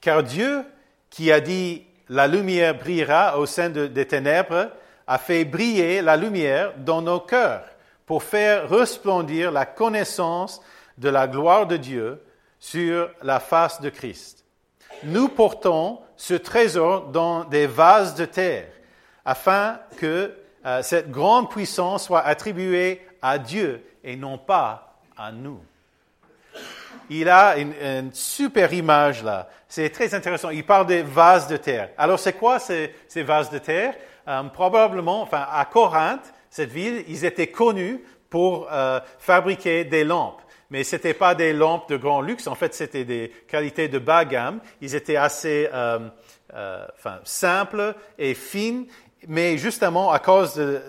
Car 0.00 0.22
Dieu, 0.22 0.64
qui 1.10 1.32
a 1.32 1.40
dit 1.40 1.84
la 2.08 2.26
lumière 2.26 2.76
brillera 2.76 3.38
au 3.38 3.46
sein 3.46 3.70
des 3.70 4.06
ténèbres, 4.06 4.70
a 5.06 5.18
fait 5.18 5.44
briller 5.44 6.02
la 6.02 6.16
lumière 6.16 6.74
dans 6.76 7.02
nos 7.02 7.20
cœurs 7.20 7.64
pour 8.06 8.22
faire 8.22 8.68
resplendir 8.68 9.50
la 9.50 9.64
connaissance 9.64 10.60
de 10.98 11.08
la 11.08 11.26
gloire 11.26 11.66
de 11.66 11.76
Dieu 11.76 12.22
sur 12.58 13.10
la 13.22 13.40
face 13.40 13.80
de 13.80 13.88
Christ 13.88 14.42
nous 15.04 15.28
portons 15.28 16.00
ce 16.16 16.34
trésor 16.34 17.08
dans 17.08 17.44
des 17.44 17.66
vases 17.66 18.14
de 18.14 18.24
terre, 18.24 18.68
afin 19.24 19.78
que 19.96 20.34
euh, 20.64 20.82
cette 20.82 21.10
grande 21.10 21.50
puissance 21.50 22.06
soit 22.06 22.20
attribuée 22.20 23.02
à 23.20 23.38
Dieu 23.38 23.84
et 24.04 24.16
non 24.16 24.38
pas 24.38 24.96
à 25.16 25.32
nous. 25.32 25.60
Il 27.10 27.28
a 27.28 27.56
une, 27.58 28.12
super 28.12 28.72
image 28.72 29.22
là. 29.22 29.48
C'est 29.68 29.90
très 29.90 30.14
intéressant. 30.14 30.50
Il 30.50 30.64
parle 30.64 30.86
des 30.86 31.02
vases 31.02 31.48
de 31.48 31.56
terre. 31.56 31.90
Alors, 31.98 32.18
c'est 32.18 32.34
quoi 32.34 32.58
ces, 32.58 32.94
vases 33.16 33.50
de 33.50 33.58
terre? 33.58 33.94
Euh, 34.28 34.42
Probablement, 34.44 35.22
enfin, 35.22 35.46
à 35.50 35.64
Corinthe, 35.64 36.32
cette 36.48 36.70
ville, 36.70 37.04
ils 37.08 37.24
étaient 37.24 37.48
connus 37.48 38.02
pour 38.30 38.68
euh, 38.70 39.00
fabriquer 39.18 39.84
des 39.84 40.04
lampes 40.04 40.41
mais 40.72 40.84
ce 40.84 40.96
n'étaient 40.96 41.12
pas 41.12 41.34
des 41.34 41.52
lampes 41.52 41.90
de 41.90 41.98
grand 41.98 42.22
luxe, 42.22 42.46
en 42.46 42.54
fait, 42.54 42.72
c'était 42.72 43.04
des 43.04 43.30
qualités 43.46 43.88
de 43.88 43.98
bas 43.98 44.24
gamme. 44.24 44.58
Ils 44.80 44.94
étaient 44.94 45.16
assez 45.16 45.68
euh, 45.70 45.98
euh, 46.54 46.86
enfin, 46.94 47.20
simples 47.24 47.94
et 48.18 48.32
fines, 48.32 48.86
mais 49.28 49.58
justement 49.58 50.12
à 50.12 50.18
cause 50.18 50.54
de 50.54 50.80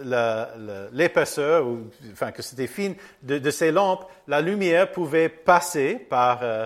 l'épaisseur, 0.94 1.68
enfin 2.14 2.32
que 2.32 2.42
c'était 2.42 2.68
fine, 2.68 2.96
de, 3.24 3.52
ces 3.52 3.74
lampes, 3.74 4.10
la 4.26 4.40
lumière 4.40 4.90
pouvait 4.90 5.28
passer 5.28 5.96
par, 5.96 6.40
euh, 6.44 6.66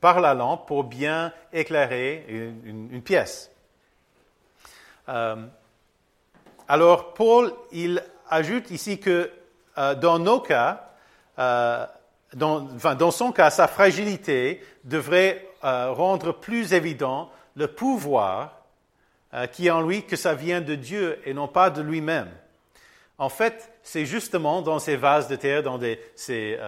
par 0.00 0.20
la 0.20 0.34
lampe 0.34 0.68
pour 0.68 0.84
bien 0.84 1.32
éclairer 1.52 2.24
une, 2.28 2.90
une 2.92 3.02
pièce. 3.02 3.50
alors 6.68 7.12
Paul, 7.14 7.52
il 7.72 8.04
ajoute 8.30 8.70
ici 8.70 9.00
que 9.00 9.32
dans 9.76 10.20
nos 10.20 10.38
cas, 10.38 10.87
euh, 11.38 11.86
dans, 12.34 13.10
son 13.10 13.32
cas, 13.32 13.50
sa 13.50 13.68
fragilité 13.68 14.62
devrait 14.84 15.46
euh, 15.64 15.92
rendre 15.92 16.32
plus 16.32 16.72
évident 16.72 17.30
le 17.56 17.68
pouvoir 17.68 18.54
euh, 19.34 19.46
qui 19.46 19.66
est 19.66 19.70
en 19.70 19.82
lui, 19.82 20.04
que 20.04 20.16
ça 20.16 20.34
vient 20.34 20.60
de 20.60 20.74
Dieu 20.74 21.20
et 21.24 21.34
non 21.34 21.48
pas 21.48 21.70
de 21.70 21.82
lui-même. 21.82 22.30
En 23.18 23.28
fait, 23.28 23.72
c'est 23.82 24.04
justement 24.04 24.62
dans 24.62 24.78
ces 24.78 24.96
vases 24.96 25.28
de 25.28 25.36
terre, 25.36 25.62
dans 25.62 25.80
ces, 26.14 26.58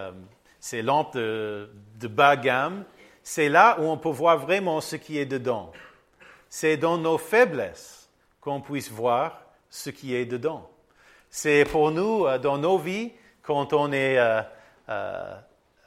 lampes 0.82 1.16
de 1.16 1.68
bas 2.08 2.36
gamme, 2.36 2.84
c'est 3.22 3.48
là 3.48 3.76
où 3.78 3.84
on 3.84 3.96
peut 3.96 4.08
voir 4.08 4.38
vraiment 4.38 4.80
ce 4.80 4.96
qui 4.96 5.18
est 5.18 5.26
dedans. 5.26 5.70
C'est 6.48 6.76
dans 6.76 6.98
nos 6.98 7.18
faiblesses 7.18 8.08
qu'on 8.40 8.60
puisse 8.60 8.90
voir 8.90 9.42
ce 9.68 9.90
qui 9.90 10.16
est 10.16 10.26
dedans. 10.26 10.68
C'est 11.30 11.64
pour 11.64 11.92
nous, 11.92 12.26
dans 12.38 12.58
nos 12.58 12.78
vies, 12.78 13.12
quand 13.42 13.72
on 13.72 13.92
est 13.92 14.18
euh, 14.90 15.34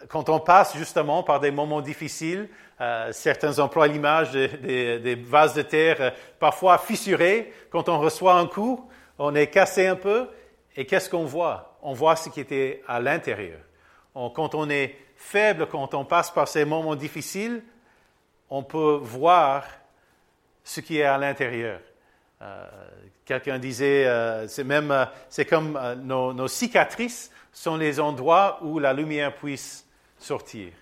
quand 0.10 0.30
on 0.30 0.40
passe 0.40 0.76
justement 0.76 1.24
par 1.24 1.40
des 1.40 1.52
moments 1.52 1.82
difficiles, 1.82 2.50
euh, 2.82 3.12
certains 3.12 3.60
emploient 3.60 3.88
l'image 3.88 4.32
des, 4.32 5.16
vases 5.16 5.54
de 5.54 5.62
terre 5.62 5.98
euh, 6.00 6.12
parfois 6.40 6.78
fissurés. 6.78 7.54
Quand 7.70 7.90
on 7.90 8.00
reçoit 8.00 8.36
un 8.36 8.48
coup, 8.48 8.90
on 9.18 9.36
est 9.36 9.48
cassé 9.48 9.88
un 9.88 9.96
peu. 9.96 10.28
Et 10.76 10.86
qu'est-ce 10.86 11.10
qu'on 11.10 11.26
voit? 11.26 11.78
On 11.82 11.94
voit 11.94 12.16
ce 12.16 12.30
qui 12.30 12.40
était 12.40 12.82
à 12.88 13.00
l'intérieur. 13.00 13.60
quand 14.14 14.56
on 14.56 14.70
est 14.70 14.96
faible, 15.16 15.68
quand 15.68 15.94
on 15.94 16.04
passe 16.04 16.32
par 16.32 16.48
ces 16.48 16.66
moments 16.66 16.96
difficiles, 16.96 17.64
on 18.50 18.64
peut 18.64 18.98
voir 19.02 19.66
ce 20.64 20.80
qui 20.80 21.00
est 21.00 21.04
à 21.04 21.18
l'intérieur. 21.18 21.80
Quelqu'un 23.26 23.60
disait, 23.60 24.08
c'est 24.48 24.64
même, 24.64 25.08
c'est 25.30 25.46
comme 25.46 25.80
nos, 26.04 26.34
nos 26.34 26.48
cicatrices 26.48 27.32
sont 27.54 27.78
les 27.78 28.00
endroits 28.00 28.60
où 28.64 28.80
la 28.80 28.94
lumière 28.94 29.36
puisse 29.36 29.88
sortir. 30.18 30.74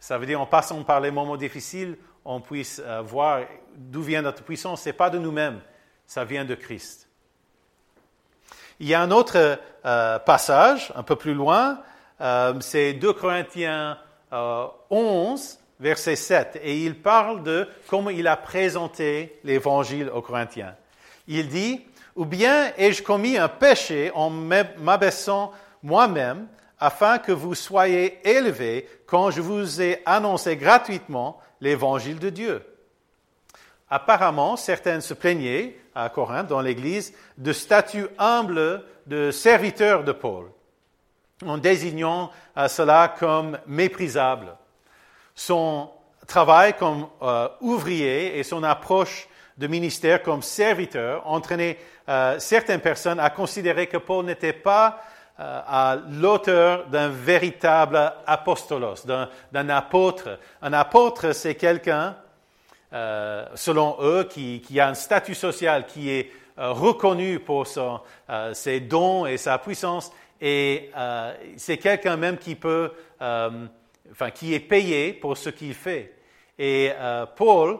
Ça 0.00 0.16
veut 0.16 0.26
dire, 0.26 0.40
en 0.40 0.46
passant 0.46 0.82
par 0.82 1.00
les 1.00 1.10
moments 1.10 1.36
difficiles, 1.36 1.96
on 2.24 2.40
puisse 2.40 2.80
euh, 2.84 3.02
voir 3.02 3.42
d'où 3.76 4.02
vient 4.02 4.22
notre 4.22 4.42
puissance. 4.42 4.82
Ce 4.82 4.88
n'est 4.88 4.94
pas 4.94 5.10
de 5.10 5.18
nous-mêmes, 5.18 5.60
ça 6.06 6.24
vient 6.24 6.44
de 6.44 6.54
Christ. 6.54 7.08
Il 8.80 8.86
y 8.86 8.94
a 8.94 9.00
un 9.00 9.10
autre 9.10 9.58
euh, 9.84 10.18
passage, 10.20 10.92
un 10.94 11.02
peu 11.02 11.16
plus 11.16 11.34
loin, 11.34 11.80
euh, 12.20 12.54
c'est 12.60 12.94
2 12.94 13.12
Corinthiens 13.12 13.98
11, 14.90 15.58
verset 15.80 16.16
7, 16.16 16.60
et 16.62 16.84
il 16.84 17.00
parle 17.00 17.42
de 17.42 17.68
comment 17.86 18.10
il 18.10 18.26
a 18.26 18.36
présenté 18.36 19.40
l'évangile 19.42 20.10
aux 20.10 20.22
Corinthiens. 20.22 20.76
Il 21.26 21.48
dit, 21.48 21.84
ou 22.18 22.24
bien 22.24 22.72
ai-je 22.76 23.00
commis 23.00 23.38
un 23.38 23.46
péché 23.48 24.10
en 24.12 24.28
m'abaissant 24.28 25.52
moi-même 25.84 26.48
afin 26.80 27.18
que 27.18 27.30
vous 27.30 27.54
soyez 27.54 28.18
élevés 28.28 28.88
quand 29.06 29.30
je 29.30 29.40
vous 29.40 29.80
ai 29.80 30.02
annoncé 30.04 30.56
gratuitement 30.56 31.40
l'évangile 31.60 32.18
de 32.18 32.28
Dieu? 32.28 32.66
Apparemment, 33.88 34.56
certains 34.56 35.00
se 35.00 35.14
plaignaient 35.14 35.78
à 35.94 36.08
Corinthe, 36.08 36.48
dans 36.48 36.60
l'Église, 36.60 37.14
de 37.38 37.52
statut 37.52 38.08
humble 38.18 38.82
de 39.06 39.30
serviteur 39.30 40.02
de 40.02 40.12
Paul, 40.12 40.50
en 41.46 41.56
désignant 41.56 42.32
euh, 42.56 42.66
cela 42.66 43.14
comme 43.16 43.58
méprisable. 43.68 44.56
Son 45.36 45.88
travail 46.26 46.74
comme 46.76 47.06
euh, 47.22 47.48
ouvrier 47.60 48.40
et 48.40 48.42
son 48.42 48.64
approche 48.64 49.28
de 49.58 49.66
ministère 49.66 50.22
comme 50.22 50.42
serviteur 50.42 51.26
entraînait 51.26 51.78
euh, 52.08 52.38
certaines 52.38 52.80
personnes 52.80 53.20
à 53.20 53.30
considérer 53.30 53.86
que 53.86 53.98
Paul 53.98 54.24
n'était 54.24 54.52
pas 54.52 55.02
euh, 55.40 56.00
l'auteur 56.10 56.86
d'un 56.88 57.10
véritable 57.10 58.12
apostolos, 58.26 59.06
d'un 59.06 59.68
apôtre. 59.68 60.36
Un 60.60 60.72
apôtre, 60.72 61.30
c'est 61.32 61.54
quelqu'un, 61.54 62.16
euh, 62.92 63.46
selon 63.54 63.96
eux, 64.00 64.24
qui, 64.24 64.60
qui, 64.66 64.80
a 64.80 64.88
un 64.88 64.94
statut 64.94 65.36
social, 65.36 65.86
qui 65.86 66.10
est 66.10 66.32
euh, 66.58 66.72
reconnu 66.72 67.38
pour 67.38 67.68
son, 67.68 68.00
ses 68.52 68.80
dons 68.80 69.26
et 69.26 69.36
sa 69.36 69.58
puissance, 69.58 70.10
et 70.40 70.90
c'est 71.56 71.78
quelqu'un 71.78 72.16
même 72.16 72.38
qui 72.38 72.56
peut, 72.56 72.90
enfin, 73.20 74.30
qui 74.34 74.54
est 74.54 74.60
payé 74.60 75.12
pour 75.12 75.36
ce 75.36 75.50
qu'il 75.50 75.74
fait. 75.74 76.14
Et 76.58 76.90
Paul 77.36 77.78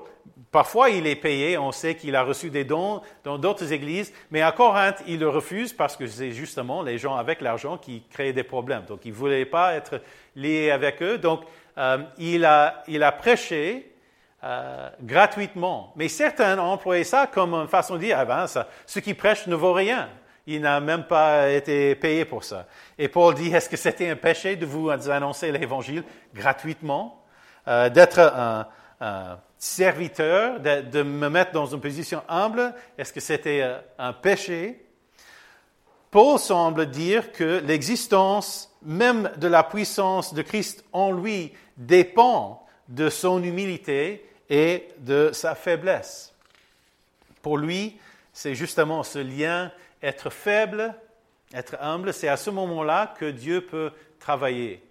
Parfois, 0.50 0.88
il 0.88 1.06
est 1.06 1.16
payé, 1.16 1.58
on 1.58 1.72
sait 1.72 1.94
qu'il 1.94 2.16
a 2.16 2.22
reçu 2.22 2.48
des 2.48 2.64
dons 2.64 3.02
dans 3.22 3.36
d'autres 3.36 3.70
églises, 3.70 4.14
mais 4.30 4.40
à 4.40 4.50
Corinthe, 4.50 5.02
il 5.06 5.20
le 5.20 5.28
refuse 5.28 5.74
parce 5.74 5.94
que 5.94 6.06
c'est 6.06 6.32
justement 6.32 6.82
les 6.82 6.96
gens 6.96 7.16
avec 7.16 7.42
l'argent 7.42 7.76
qui 7.76 8.02
créent 8.10 8.32
des 8.32 8.44
problèmes. 8.44 8.84
Donc, 8.86 9.00
il 9.04 9.12
ne 9.12 9.16
voulait 9.16 9.44
pas 9.44 9.74
être 9.74 10.00
lié 10.34 10.70
avec 10.70 11.02
eux. 11.02 11.18
Donc, 11.18 11.42
euh, 11.76 11.98
il, 12.16 12.46
a, 12.46 12.82
il, 12.88 13.02
a, 13.02 13.12
prêché 13.12 13.92
euh, 14.42 14.88
gratuitement. 15.02 15.92
Mais 15.96 16.08
certains 16.08 16.58
ont 16.58 16.72
employé 16.72 17.04
ça 17.04 17.26
comme 17.26 17.52
une 17.52 17.68
façon 17.68 17.94
de 17.94 18.00
dire, 18.00 18.16
ah 18.18 18.24
ben, 18.24 18.46
ça, 18.46 18.68
ce 18.86 19.00
qui 19.00 19.12
prêche 19.12 19.46
ne 19.48 19.54
vaut 19.54 19.74
rien. 19.74 20.08
Il 20.46 20.62
n'a 20.62 20.80
même 20.80 21.04
pas 21.04 21.50
été 21.50 21.94
payé 21.94 22.24
pour 22.24 22.42
ça. 22.42 22.66
Et 22.96 23.08
Paul 23.08 23.34
dit, 23.34 23.52
est-ce 23.52 23.68
que 23.68 23.76
c'était 23.76 24.08
un 24.08 24.16
péché 24.16 24.56
de 24.56 24.64
vous 24.64 24.88
annoncer 24.88 25.52
l'évangile 25.52 26.04
gratuitement, 26.34 27.17
euh, 27.68 27.90
d'être 27.90 28.18
un, 28.18 28.66
serviteur, 29.58 30.60
de, 30.60 31.02
me 31.02 31.28
mettre 31.28 31.52
dans 31.52 31.66
une 31.66 31.80
position 31.80 32.22
humble, 32.28 32.74
est-ce 32.96 33.12
que 33.12 33.20
c'était 33.20 33.60
euh, 33.62 33.78
un 33.98 34.12
péché? 34.12 34.84
Paul 36.10 36.38
semble 36.38 36.86
dire 36.86 37.32
que 37.32 37.60
l'existence 37.64 38.74
même 38.82 39.30
de 39.36 39.48
la 39.48 39.62
puissance 39.62 40.32
de 40.32 40.42
Christ 40.42 40.84
en 40.92 41.12
lui 41.12 41.52
dépend 41.76 42.66
de 42.88 43.10
son 43.10 43.42
humilité 43.42 44.26
et 44.48 44.88
de 44.98 45.30
sa 45.32 45.54
faiblesse. 45.54 46.32
Pour 47.42 47.58
lui, 47.58 47.98
c'est 48.32 48.54
justement 48.54 49.02
ce 49.02 49.18
lien, 49.18 49.70
être 50.02 50.30
faible, 50.30 50.94
être 51.52 51.76
humble, 51.80 52.14
c'est 52.14 52.28
à 52.28 52.36
ce 52.36 52.50
moment-là 52.50 53.14
que 53.18 53.26
Dieu 53.26 53.60
peut 53.60 53.92
travailler. 54.18 54.82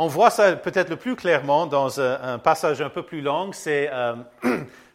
On 0.00 0.06
voit 0.06 0.30
ça 0.30 0.54
peut-être 0.54 0.90
le 0.90 0.96
plus 0.96 1.16
clairement 1.16 1.66
dans 1.66 2.00
un, 2.00 2.38
passage 2.38 2.80
un 2.80 2.88
peu 2.88 3.02
plus 3.02 3.20
long, 3.20 3.50
c'est 3.52 3.90
euh, 3.92 4.14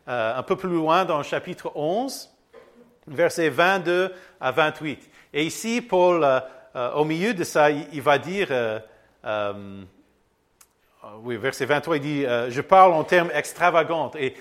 euh, 0.07 0.37
un 0.37 0.43
peu 0.43 0.55
plus 0.55 0.69
loin 0.69 1.03
dans 1.03 1.17
le 1.17 1.25
chapitre 1.25 1.73
11, 1.75 2.33
versets 3.07 3.49
22 3.49 4.13
à 4.39 4.51
28. 4.51 5.11
Et 5.33 5.43
ici, 5.43 5.81
Paul, 5.81 6.23
euh, 6.23 6.93
au 6.93 7.03
milieu 7.03 7.33
de 7.33 7.43
ça, 7.43 7.69
il, 7.69 8.01
va 8.01 8.17
dire, 8.17 8.47
oui, 11.21 11.35
verset 11.35 11.65
23, 11.65 11.97
il 11.97 12.01
dit, 12.01 12.23
je 12.23 12.61
parle 12.61 12.93
en 12.93 13.03
termes 13.03 13.31
extravagants. 13.33 14.09
Et 14.17 14.35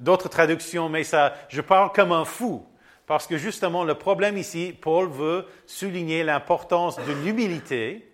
d'autres 0.00 0.30
traductions, 0.30 0.88
mais 0.88 1.04
ça, 1.04 1.34
je 1.50 1.60
parle 1.60 1.92
comme 1.92 2.12
un 2.12 2.24
fou. 2.24 2.64
Parce 3.06 3.26
que 3.26 3.36
justement, 3.36 3.84
le 3.84 3.96
problème 3.96 4.38
ici, 4.38 4.74
Paul 4.80 5.10
veut 5.10 5.44
souligner 5.66 6.24
l'importance 6.24 6.96
de 6.96 7.12
l'humilité 7.22 8.13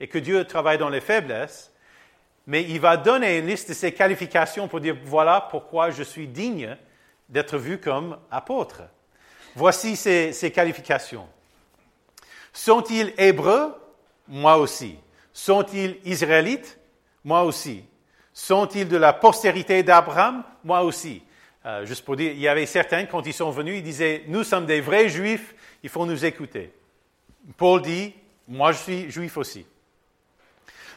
et 0.00 0.08
que 0.08 0.18
Dieu 0.18 0.44
travaille 0.44 0.78
dans 0.78 0.88
les 0.88 1.00
faiblesses, 1.00 1.72
mais 2.46 2.62
il 2.62 2.80
va 2.80 2.96
donner 2.96 3.38
une 3.38 3.46
liste 3.46 3.68
de 3.68 3.74
ses 3.74 3.92
qualifications 3.92 4.68
pour 4.68 4.80
dire, 4.80 4.96
voilà 5.04 5.40
pourquoi 5.50 5.90
je 5.90 6.02
suis 6.02 6.26
digne 6.26 6.76
d'être 7.28 7.58
vu 7.58 7.78
comme 7.78 8.16
apôtre. 8.30 8.82
Voici 9.54 9.96
ses, 9.96 10.50
qualifications. 10.50 11.28
Sont-ils 12.52 13.12
hébreux? 13.18 13.74
Moi 14.28 14.56
aussi. 14.56 14.96
Sont-ils 15.32 15.98
israélites? 16.04 16.78
Moi 17.24 17.42
aussi. 17.42 17.84
Sont-ils 18.32 18.88
de 18.88 18.96
la 18.96 19.12
postérité 19.12 19.82
d'Abraham? 19.82 20.42
Moi 20.64 20.82
aussi. 20.82 21.22
Euh, 21.66 21.84
juste 21.84 22.04
pour 22.04 22.16
dire, 22.16 22.32
il 22.32 22.38
y 22.38 22.48
avait 22.48 22.66
certains, 22.66 23.04
quand 23.04 23.26
ils 23.26 23.34
sont 23.34 23.50
venus, 23.50 23.78
ils 23.78 23.82
disaient, 23.82 24.24
nous 24.28 24.44
sommes 24.44 24.64
des 24.64 24.80
vrais 24.80 25.08
juifs, 25.08 25.54
il 25.82 25.90
faut 25.90 26.06
nous 26.06 26.24
écouter. 26.24 26.72
Paul 27.56 27.82
dit, 27.82 28.14
moi 28.46 28.72
je 28.72 28.78
suis 28.78 29.10
juif 29.10 29.36
aussi. 29.36 29.66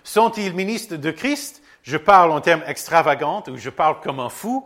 Sont-ils 0.04 0.54
ministres 0.54 0.96
de 0.96 1.12
Christ? 1.12 1.62
Je 1.84 1.98
parle 1.98 2.32
en 2.32 2.42
termes 2.42 2.64
extravagants, 2.68 3.44
ou 3.48 3.58
je 3.58 3.70
parle 3.70 4.00
comme 4.02 4.20
un 4.20 4.30
fou. 4.30 4.66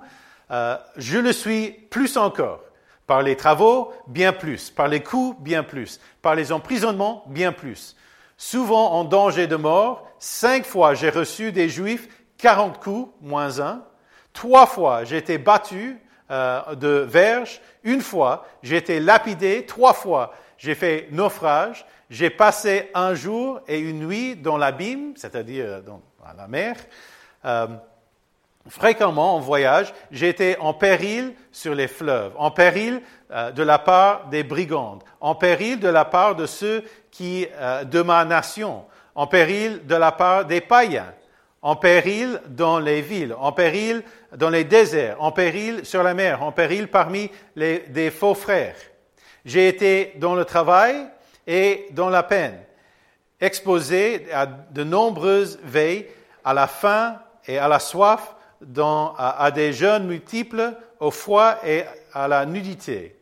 Euh, 0.51 0.77
je 0.97 1.17
le 1.17 1.31
suis 1.31 1.71
plus 1.71 2.17
encore. 2.17 2.61
Par 3.07 3.21
les 3.21 3.35
travaux, 3.35 3.93
bien 4.07 4.33
plus. 4.33 4.69
Par 4.69 4.87
les 4.87 5.01
coups, 5.01 5.39
bien 5.39 5.63
plus. 5.63 5.99
Par 6.21 6.35
les 6.35 6.51
emprisonnements, 6.51 7.23
bien 7.27 7.51
plus. 7.51 7.95
Souvent 8.37 8.91
en 8.93 9.03
danger 9.03 9.47
de 9.47 9.55
mort, 9.55 10.07
cinq 10.19 10.65
fois 10.65 10.93
j'ai 10.93 11.09
reçu 11.09 11.51
des 11.51 11.69
Juifs 11.69 12.09
quarante 12.37 12.83
coups, 12.83 13.11
moins 13.21 13.59
un. 13.59 13.83
Trois 14.33 14.65
fois, 14.65 15.05
j'ai 15.05 15.17
été 15.17 15.37
battu 15.37 15.97
euh, 16.29 16.75
de 16.75 16.89
verge. 16.89 17.61
Une 17.83 18.01
fois, 18.01 18.45
j'ai 18.61 18.75
été 18.75 18.99
lapidé. 18.99 19.65
Trois 19.65 19.93
fois, 19.93 20.33
j'ai 20.57 20.75
fait 20.75 21.07
naufrage. 21.11 21.85
J'ai 22.09 22.29
passé 22.29 22.89
un 22.93 23.13
jour 23.15 23.59
et 23.67 23.79
une 23.79 24.07
nuit 24.07 24.35
dans 24.35 24.57
l'abîme, 24.57 25.13
c'est-à-dire 25.15 25.81
dans 25.83 26.01
la 26.37 26.47
mer. 26.47 26.75
Euh, 27.45 27.67
fréquemment 28.67 29.35
en 29.35 29.39
voyage, 29.39 29.93
été 30.11 30.57
en 30.59 30.73
péril 30.73 31.33
sur 31.51 31.75
les 31.75 31.87
fleuves, 31.87 32.33
en 32.37 32.51
péril 32.51 33.01
euh, 33.31 33.51
de 33.51 33.63
la 33.63 33.79
part 33.79 34.27
des 34.29 34.43
brigands, 34.43 34.99
en 35.21 35.35
péril 35.35 35.79
de 35.79 35.89
la 35.89 36.05
part 36.05 36.35
de 36.35 36.45
ceux 36.45 36.83
qui, 37.11 37.47
de 37.85 38.01
ma 38.01 38.25
nation, 38.25 38.85
en 39.13 39.27
péril 39.27 39.85
de 39.85 39.95
la 39.95 40.11
part 40.11 40.45
des 40.45 40.61
païens 40.61 41.13
en 41.65 41.75
péril 41.75 42.39
dans 42.49 42.77
les 42.77 43.01
villes, 43.01 43.35
en 43.39 43.51
péril 43.51 44.03
dans 44.37 44.51
les 44.51 44.65
déserts, 44.65 45.19
en 45.19 45.31
péril 45.31 45.83
sur 45.83 46.03
la 46.03 46.13
mer, 46.13 46.43
en 46.43 46.51
péril 46.51 46.89
parmi 46.89 47.31
les, 47.55 47.79
des 47.89 48.11
faux 48.11 48.35
frères. 48.35 48.75
J'ai 49.45 49.67
été 49.67 50.13
dans 50.17 50.35
le 50.35 50.45
travail 50.45 51.07
et 51.47 51.87
dans 51.91 52.09
la 52.09 52.23
peine, 52.23 52.59
exposé 53.39 54.31
à 54.31 54.45
de 54.45 54.83
nombreuses 54.83 55.59
veilles, 55.63 56.07
à 56.43 56.53
la 56.53 56.67
faim 56.67 57.19
et 57.47 57.57
à 57.57 57.67
la 57.67 57.79
soif, 57.79 58.35
à, 59.17 59.51
des 59.51 59.73
jeûnes 59.73 60.07
multiples, 60.07 60.73
au 60.99 61.11
froid 61.11 61.57
et 61.63 61.83
à 62.13 62.27
la 62.27 62.45
nudité. 62.45 63.15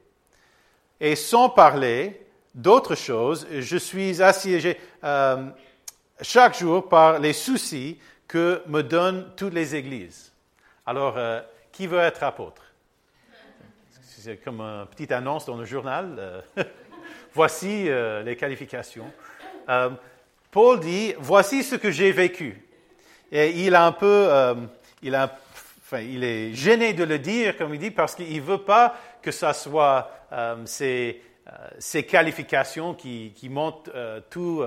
Et 1.00 1.16
sans 1.16 1.50
parler 1.50 2.26
d'autres 2.54 2.96
choses, 2.96 3.48
je 3.52 3.78
suis 3.78 4.22
assiégé 4.22 4.80
euh, 5.04 5.48
chaque 6.22 6.58
jour 6.58 6.88
par 6.88 7.20
les 7.20 7.34
soucis 7.34 8.00
que 8.28 8.62
me 8.68 8.82
donnent 8.84 9.32
toutes 9.36 9.54
les 9.54 9.76
églises. 9.76 10.32
Alors, 10.86 11.18
euh, 11.18 11.42
qui 11.72 11.88
veut 11.88 12.00
être 12.00 12.24
apôtre? 12.24 12.62
C'est 14.02 14.38
comme 14.38 14.62
une 14.62 14.86
petite 14.86 15.12
annonce 15.12 15.46
dans 15.46 15.58
le 15.58 15.66
journal. 15.66 16.44
Euh, 17.34 17.36
voici 17.36 17.90
euh, 17.90 18.24
les 18.24 18.36
qualifications. 18.36 19.12
Paul 20.52 20.80
dit, 20.80 21.16
voici 21.18 21.64
ce 21.64 21.76
que 21.76 21.90
j'ai 21.90 22.12
vécu. 22.12 22.62
Et 23.32 23.66
il 23.66 23.74
un 23.74 23.92
peu, 23.92 24.30
enfin, 24.32 26.00
il 26.00 26.24
est 26.24 26.54
gêné 26.54 26.94
de 26.94 27.04
le 27.04 27.18
dire, 27.18 27.58
comme 27.58 27.74
il 27.74 27.80
dit, 27.80 27.90
parce 27.90 28.14
qu'il 28.14 28.36
ne 28.36 28.42
veut 28.42 28.60
pas 28.60 28.96
que 29.22 29.32
ce 29.32 29.52
soit 29.54 30.12
ces, 30.66 31.22
qualifications 32.08 32.94
qui, 32.94 33.34
qui 33.36 33.50
montrent 33.50 33.92
tout 34.30 34.64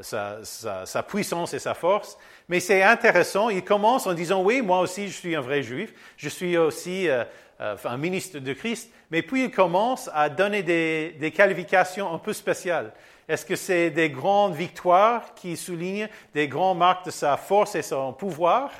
sa, 0.00 0.38
sa, 0.44 1.02
puissance 1.04 1.54
et 1.54 1.60
sa 1.60 1.74
force. 1.74 2.18
Mais 2.48 2.60
c'est 2.60 2.82
intéressant, 2.82 3.48
il 3.48 3.64
commence 3.64 4.06
en 4.06 4.14
disant, 4.14 4.42
oui, 4.42 4.62
moi 4.62 4.80
aussi 4.80 5.08
je 5.08 5.16
suis 5.16 5.36
un 5.36 5.40
vrai 5.40 5.62
juif, 5.62 5.92
je 6.16 6.28
suis 6.28 6.56
aussi 6.56 7.08
euh, 7.08 7.24
euh, 7.62 7.76
un 7.84 7.96
ministre 7.96 8.40
de 8.40 8.52
Christ, 8.54 8.90
mais 9.12 9.22
puis 9.22 9.44
il 9.44 9.50
commence 9.52 10.10
à 10.12 10.28
donner 10.28 10.64
des, 10.64 11.12
des 11.20 11.30
qualifications 11.30 12.12
un 12.12 12.18
peu 12.18 12.32
spéciales. 12.32 12.92
Est-ce 13.28 13.46
que 13.46 13.54
c'est 13.54 13.90
des 13.90 14.10
grandes 14.10 14.56
victoires 14.56 15.32
qui 15.34 15.56
soulignent 15.56 16.08
des 16.34 16.48
grandes 16.48 16.78
marques 16.78 17.06
de 17.06 17.12
sa 17.12 17.36
force 17.36 17.76
et 17.76 17.82
son 17.82 18.14
pouvoir? 18.14 18.72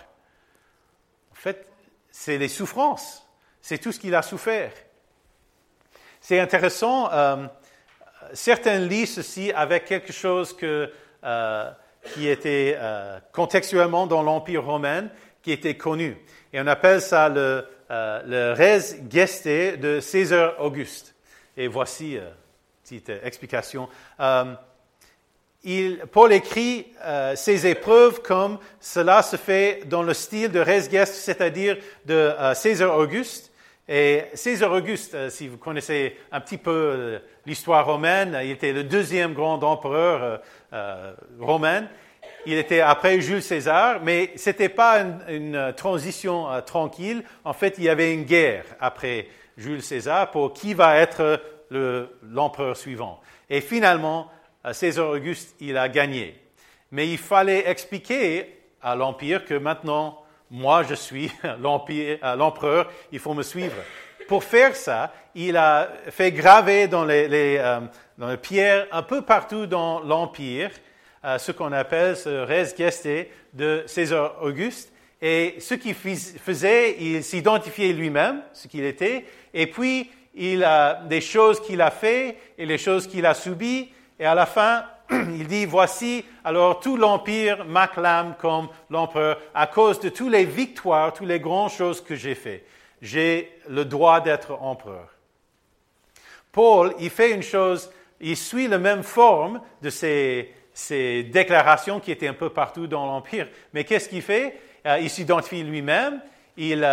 En 1.31 1.35
fait, 1.37 1.65
c'est 2.11 2.39
les 2.39 2.49
souffrances, 2.49 3.25
c'est 3.61 3.79
tout 3.79 3.93
ce 3.93 4.01
qu'il 4.01 4.17
a 4.17 4.23
souffert. 4.23 4.73
C'est 6.21 6.41
intéressant, 6.41 7.09
euh, 7.13 7.47
certains 8.33 8.81
lisent 8.81 9.15
ceci 9.15 9.53
avec 9.53 9.85
quelque 9.85 10.13
chose 10.13 10.57
euh, 10.63 11.71
qui 12.15 12.27
était 12.27 12.77
contextuellement 13.31 14.09
dans 14.09 14.23
l'Empire 14.23 14.65
romain, 14.65 15.09
qui 15.41 15.53
était 15.53 15.77
connu. 15.77 16.17
Et 16.53 16.61
on 16.61 16.67
appelle 16.67 17.01
ça 17.01 17.29
le, 17.29 17.65
euh, 17.93 18.23
le 18.27 18.53
res 18.55 18.97
geste 19.11 19.47
de 19.47 20.01
César 20.01 20.55
Auguste. 20.61 21.15
Et 21.57 21.69
voici 21.69 22.15
une 22.15 22.23
petite 22.83 23.13
explication. 23.23 23.89
Il, 25.65 25.99
Paul 26.11 26.33
écrit 26.33 26.87
euh, 27.05 27.37
ses 27.37 27.69
épreuves 27.69 28.21
comme 28.23 28.59
cela 28.81 29.23
se 29.23 29.37
fait 29.37 29.83
dans 29.87 30.03
le 30.03 30.15
style 30.15 30.51
de 30.51 30.59
res 30.59 30.91
geste, 30.91 31.15
c'est-à-dire 31.15 31.77
de 32.05 32.33
César 32.55 32.97
Auguste. 32.99 33.53
Et 33.89 34.25
César 34.35 34.73
Auguste, 34.73 35.15
euh, 35.15 35.29
si 35.29 35.49
vous 35.49 35.59
connaissez 35.59 36.17
un 36.31 36.41
petit 36.41 36.57
peu 36.57 36.71
euh, 36.71 37.19
l'histoire 37.45 37.85
romaine, 37.85 38.39
il 38.43 38.51
était 38.53 38.73
le 38.73 38.85
deuxième 38.85 39.35
grand 39.35 39.63
empereur 39.65 40.41
euh, 40.73 41.13
romain. 41.41 41.89
Il 42.47 42.55
était 42.55 42.81
après 42.81 43.21
Jules 43.21 43.43
César, 43.43 44.01
mais 44.03 44.33
ce 44.37 44.51
n'était 44.51 44.69
pas 44.69 45.05
une, 45.29 45.73
transition 45.77 46.47
tranquille. 46.67 47.23
En 47.45 47.53
fait, 47.53 47.75
il 47.79 47.85
y 47.85 47.89
avait 47.89 48.13
une 48.13 48.25
guerre 48.25 48.65
après 48.81 49.29
Jules 49.57 49.83
César 49.83 50.31
pour 50.31 50.53
qui 50.53 50.75
va 50.75 50.97
être 50.97 51.41
l'empereur 51.71 52.77
suivant. 52.77 53.21
Et 53.49 53.61
finalement, 53.61 54.29
César 54.73 55.09
Auguste, 55.09 55.55
il 55.61 55.77
a 55.77 55.89
gagné. 55.89 56.43
Mais 56.91 57.09
il 57.09 57.19
fallait 57.19 57.69
expliquer 57.69 58.63
à 58.83 58.95
l'Empire 58.95 59.45
que 59.45 59.55
maintenant, 59.55 60.23
moi 60.51 60.83
je 60.83 60.95
suis 60.95 61.31
euh, 61.45 62.37
l'empereur, 62.37 62.91
il 63.11 63.19
faut 63.19 63.35
me 63.35 63.43
suivre. 63.43 63.77
Pour 64.29 64.45
faire 64.45 64.77
ça, 64.77 65.13
il 65.35 65.57
a 65.57 65.89
fait 66.11 66.33
graver 66.33 66.89
dans 66.89 67.05
les, 67.05 67.57
euh, 67.59 67.81
dans 68.19 68.29
les 68.29 68.37
pierres 68.37 68.87
un 68.93 69.03
peu 69.03 69.23
partout 69.23 69.67
dans 69.67 70.01
l'Empire 70.01 70.71
euh, 71.25 71.39
ce 71.39 71.53
qu'on 71.53 71.73
appelle 71.73 72.17
ce 72.17 72.45
res 72.45 72.77
geste 72.77 73.09
de 73.53 73.85
César 73.87 74.43
Auguste. 74.43 74.93
Et 75.21 75.55
ce 75.61 75.75
qu'il 75.75 75.95
faisait, 75.95 76.97
il 76.99 77.23
s'identifiait 77.23 77.93
lui-même, 77.93 78.43
ce 78.53 78.67
qu'il 78.67 78.85
était, 78.85 79.25
et 79.55 79.69
puis 79.69 80.11
il 80.35 80.65
a 80.65 81.03
des 81.05 81.21
choses 81.21 81.61
qu'il 81.61 81.81
a 81.81 81.93
fait 81.93 82.37
et 82.59 82.67
les 82.67 82.79
choses 82.79 83.07
qu'il 83.07 83.25
a 83.25 83.35
subies, 83.35 83.93
et 84.19 84.27
à 84.27 84.35
la 84.35 84.47
fin, 84.47 84.85
il 85.11 85.47
dit, 85.47 85.65
voici, 85.65 86.25
alors 86.43 86.81
tout 86.81 86.97
l'Empire 86.97 87.65
m'acclame 87.65 88.35
comme 88.39 88.69
l'empereur 88.91 89.39
à 89.55 89.69
cause 89.69 90.01
de 90.01 90.09
toutes 90.09 90.33
les 90.33 90.45
victoires, 90.45 91.13
toutes 91.13 91.29
les 91.29 91.41
grandes 91.41 91.71
choses 91.71 92.01
que 92.01 92.17
j'ai 92.17 92.35
faites. 92.35 92.67
J'ai 93.01 93.53
le 93.69 93.85
droit 93.85 94.21
d'être 94.21 94.61
empereur. 94.61 95.09
Paul, 96.53 96.95
il 96.99 97.11
fait 97.11 97.33
une 97.33 97.43
chose, 97.43 97.91
il 98.21 98.37
suit 98.37 98.69
la 98.69 98.79
même 98.79 99.03
forme 99.03 99.61
de 99.81 99.91
ces, 99.91 100.53
ces 100.75 101.23
déclarations 101.25 102.01
qui 102.01 102.11
étaient 102.11 102.29
un 102.29 102.35
peu 102.35 102.51
partout 102.51 102.87
dans 102.87 103.07
l'Empire. 103.07 103.49
Mais 103.73 103.85
qu'est-ce 103.85 104.09
qu'il 104.09 104.23
fait? 104.23 104.59
Euh, 104.87 104.99
il 105.01 105.11
s'identifie 105.11 105.63
lui-même, 105.63 106.21
il, 106.57 106.89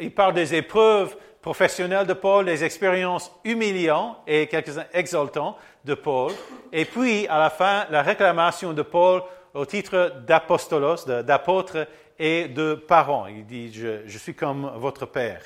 il 0.00 0.14
parle 0.14 0.34
des 0.34 0.54
épreuves 0.54 1.16
professionnelles 1.42 2.06
de 2.06 2.12
Paul, 2.12 2.44
des 2.44 2.64
expériences 2.64 3.32
humiliantes 3.44 4.18
et 4.26 4.46
quelques-uns 4.46 4.86
exaltants 4.92 5.56
de 5.84 5.94
Paul, 5.94 6.32
et 6.72 6.84
puis 6.84 7.26
à 7.28 7.38
la 7.38 7.50
fin, 7.50 7.86
la 7.90 8.02
réclamation 8.02 8.72
de 8.72 8.82
Paul 8.82 9.22
au 9.54 9.64
titre 9.64 10.12
d'apostolos, 10.26 11.06
d'apôtre 11.22 11.86
et 12.18 12.48
de 12.48 12.74
parent. 12.74 13.26
Il 13.26 13.46
dit, 13.46 13.72
je, 13.72 14.06
je, 14.06 14.18
suis 14.18 14.34
comme 14.34 14.70
votre 14.76 15.06
père. 15.06 15.42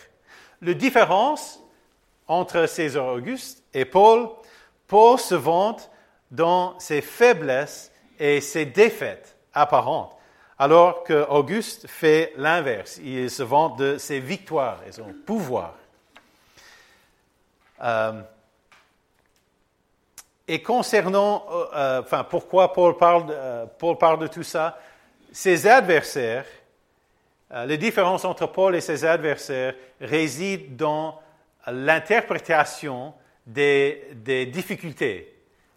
La 0.61 0.75
différence 0.75 1.61
entre 2.27 2.67
César 2.67 3.07
Auguste 3.07 3.63
et 3.73 3.85
Paul, 3.85 4.29
Paul 4.87 5.19
se 5.19 5.35
vante 5.35 5.91
dans 6.35 6.79
ses 6.79 7.01
faiblesses 7.01 7.93
et 8.19 8.41
ses 8.41 8.67
défaites 8.67 9.37
apparentes, 9.53 10.13
alors 10.59 11.05
que 11.05 11.27
Auguste 11.29 11.87
fait 11.87 12.33
l'inverse. 12.37 12.99
Il 13.03 13.31
se 13.31 13.43
vante 13.43 13.79
de 13.79 13.99
ses 13.99 14.21
victoires 14.21 14.81
et 14.87 14.93
son 14.93 15.13
pouvoir. 15.27 15.75
Euh, 17.83 18.23
et 20.47 20.63
concernant, 20.63 21.47
euh, 21.51 21.65
euh, 21.75 22.01
enfin, 22.03 22.25
pourquoi 22.25 22.73
Paul 22.73 22.97
parle, 22.97 24.19
de 24.19 24.27
tout 24.27 24.43
ça, 24.43 24.79
ses 25.33 25.67
adversaires, 25.67 26.47
les 27.67 27.79
différences 27.79 28.25
entre 28.25 28.47
Paul 28.47 28.75
et 28.75 28.81
ses 28.81 29.05
adversaires 29.05 29.75
résident 30.01 30.67
dans 30.71 31.21
l'interprétation 31.67 33.15
des, 33.47 34.51
difficultés, 34.53 35.34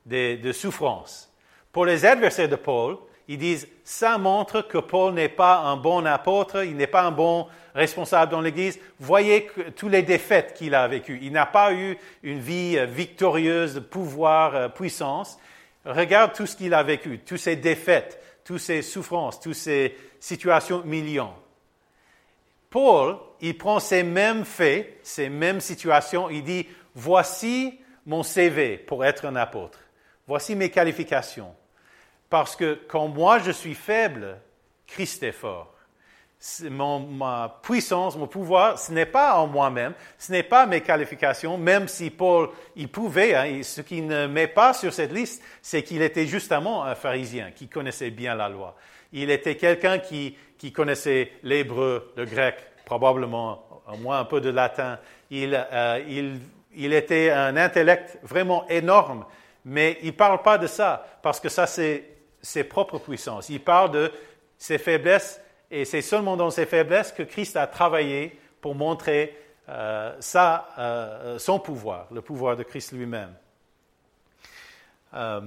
des, 0.08 0.38
des 0.38 0.54
souffrances. 0.54 1.32
Pour 1.72 1.86
les 1.86 2.06
adversaires 2.06 2.50
de 2.50 2.56
Paul, 2.56 2.98
ils 3.28 3.38
disent, 3.38 3.68
ça 3.84 4.18
montre 4.18 4.62
que 4.62 4.78
Paul 4.78 5.14
n'est 5.14 5.30
pas 5.30 5.58
un 5.60 5.76
bon 5.76 6.06
apôtre, 6.06 6.64
il 6.64 6.78
n'est 6.78 6.88
pas 6.88 7.04
un 7.04 7.12
bon 7.12 7.48
responsable 7.76 8.32
dans 8.32 8.42
l'Église. 8.42 8.80
Voyez 9.00 9.46
que, 9.46 9.70
tous 9.70 9.90
les 9.90 10.02
défaites 10.02 10.54
qu'il 10.54 10.74
a 10.74 10.88
vécues. 10.88 11.20
Il 11.22 11.34
n'a 11.34 11.46
pas 11.46 11.74
eu 11.74 11.98
une 12.24 12.40
vie 12.40 12.78
euh, 12.78 12.86
victorieuse 12.86 13.76
de 13.76 13.80
pouvoir, 13.82 14.56
euh, 14.56 14.70
puissance. 14.70 15.38
Regarde 15.86 16.34
tout 16.34 16.46
ce 16.46 16.56
qu'il 16.56 16.74
a 16.74 16.84
vécu, 16.84 17.20
toutes 17.20 17.38
ses 17.38 17.58
défaites, 17.58 18.22
toutes 18.46 18.60
ses 18.60 18.82
souffrances, 18.82 19.40
toutes 19.40 19.56
ces 19.56 19.96
situations 20.20 20.84
humiliantes. 20.84 21.36
Paul, 22.70 23.18
il 23.42 23.58
prend 23.58 23.80
ces 23.80 24.04
mêmes 24.04 24.46
faits, 24.46 25.00
ces 25.04 25.30
mêmes 25.30 25.62
situations, 25.62 26.30
il 26.30 26.44
dit, 26.44 26.68
voici 26.96 27.80
mon 28.06 28.24
CV 28.24 28.78
pour 28.78 29.06
être 29.06 29.26
un 29.26 29.36
apôtre. 29.36 29.80
Voici 30.28 30.56
mes 30.56 30.70
qualifications. 30.70 31.56
Parce 32.30 32.56
que 32.56 32.80
quand 32.88 33.08
moi 33.08 33.40
je 33.40 33.52
suis 33.52 33.76
faible, 33.76 34.38
Christ 34.86 35.24
est 35.24 35.32
fort. 35.32 35.74
Mon, 36.70 37.00
ma 37.00 37.60
puissance, 37.64 38.16
mon 38.16 38.28
pouvoir, 38.28 38.78
ce 38.78 38.92
n'est 38.92 39.08
pas 39.08 39.40
en 39.40 39.48
moi-même, 39.48 39.96
ce 40.20 40.32
n'est 40.32 40.44
pas 40.44 40.68
mes 40.68 40.82
qualifications, 40.82 41.58
même 41.58 41.88
si 41.88 42.12
Paul, 42.12 42.50
il 42.76 42.90
pouvait, 42.90 43.34
hein, 43.34 43.64
ce 43.64 43.82
qu'il 43.82 44.06
ne 44.06 44.28
met 44.28 44.46
pas 44.46 44.74
sur 44.74 44.94
cette 44.94 45.12
liste, 45.12 45.42
c'est 45.64 45.82
qu'il 45.82 46.04
était 46.04 46.28
justement 46.28 46.84
un 46.84 46.94
pharisien 46.94 47.50
qui 47.50 47.68
connaissait 47.68 48.12
bien 48.12 48.36
la 48.36 48.50
loi. 48.50 48.76
Il 49.14 49.32
était 49.32 49.56
quelqu'un 49.56 49.98
qui, 49.98 50.38
qui 50.60 50.72
connaissait 50.72 51.32
l'hébreu, 51.42 52.14
le 52.16 52.26
grec, 52.26 52.58
probablement 52.86 53.82
au 53.92 53.98
moins 53.98 54.20
un 54.20 54.26
peu 54.26 54.40
de 54.40 54.52
latin. 54.52 55.00
Il, 55.32 55.56
euh, 55.56 56.04
il, 56.08 56.40
il 56.76 56.94
était 56.94 57.32
un 57.32 57.58
intellect 57.58 58.20
vraiment 58.22 58.68
énorme, 58.68 59.26
mais 59.70 59.98
il 60.02 60.08
ne 60.08 60.12
parle 60.12 60.42
pas 60.42 60.58
de 60.58 60.66
ça, 60.66 61.06
parce 61.22 61.42
que 61.42 61.50
ça 61.50 61.68
c'est 61.68 62.06
ses 62.42 62.64
propres 62.64 63.00
puissances. 63.00 63.50
Il 63.50 63.62
parle 63.62 63.92
de 63.92 64.10
ses 64.58 64.78
faiblesses 64.78 65.42
et 65.70 65.84
c'est 65.84 66.02
seulement 66.02 66.38
dans 66.38 66.50
ses 66.50 66.66
faiblesses 66.66 67.12
que 67.12 67.24
Christ 67.24 67.58
a 67.58 67.68
travaillé 67.68 68.40
pour 68.62 68.76
montrer 68.76 69.38
euh, 69.68 70.14
euh, 70.78 71.38
son 71.38 71.60
pouvoir, 71.60 72.08
le 72.12 72.22
pouvoir 72.22 72.56
de 72.56 72.64
Christ 72.64 72.94
lui-même. 72.94 73.34
Euh, 75.14 75.42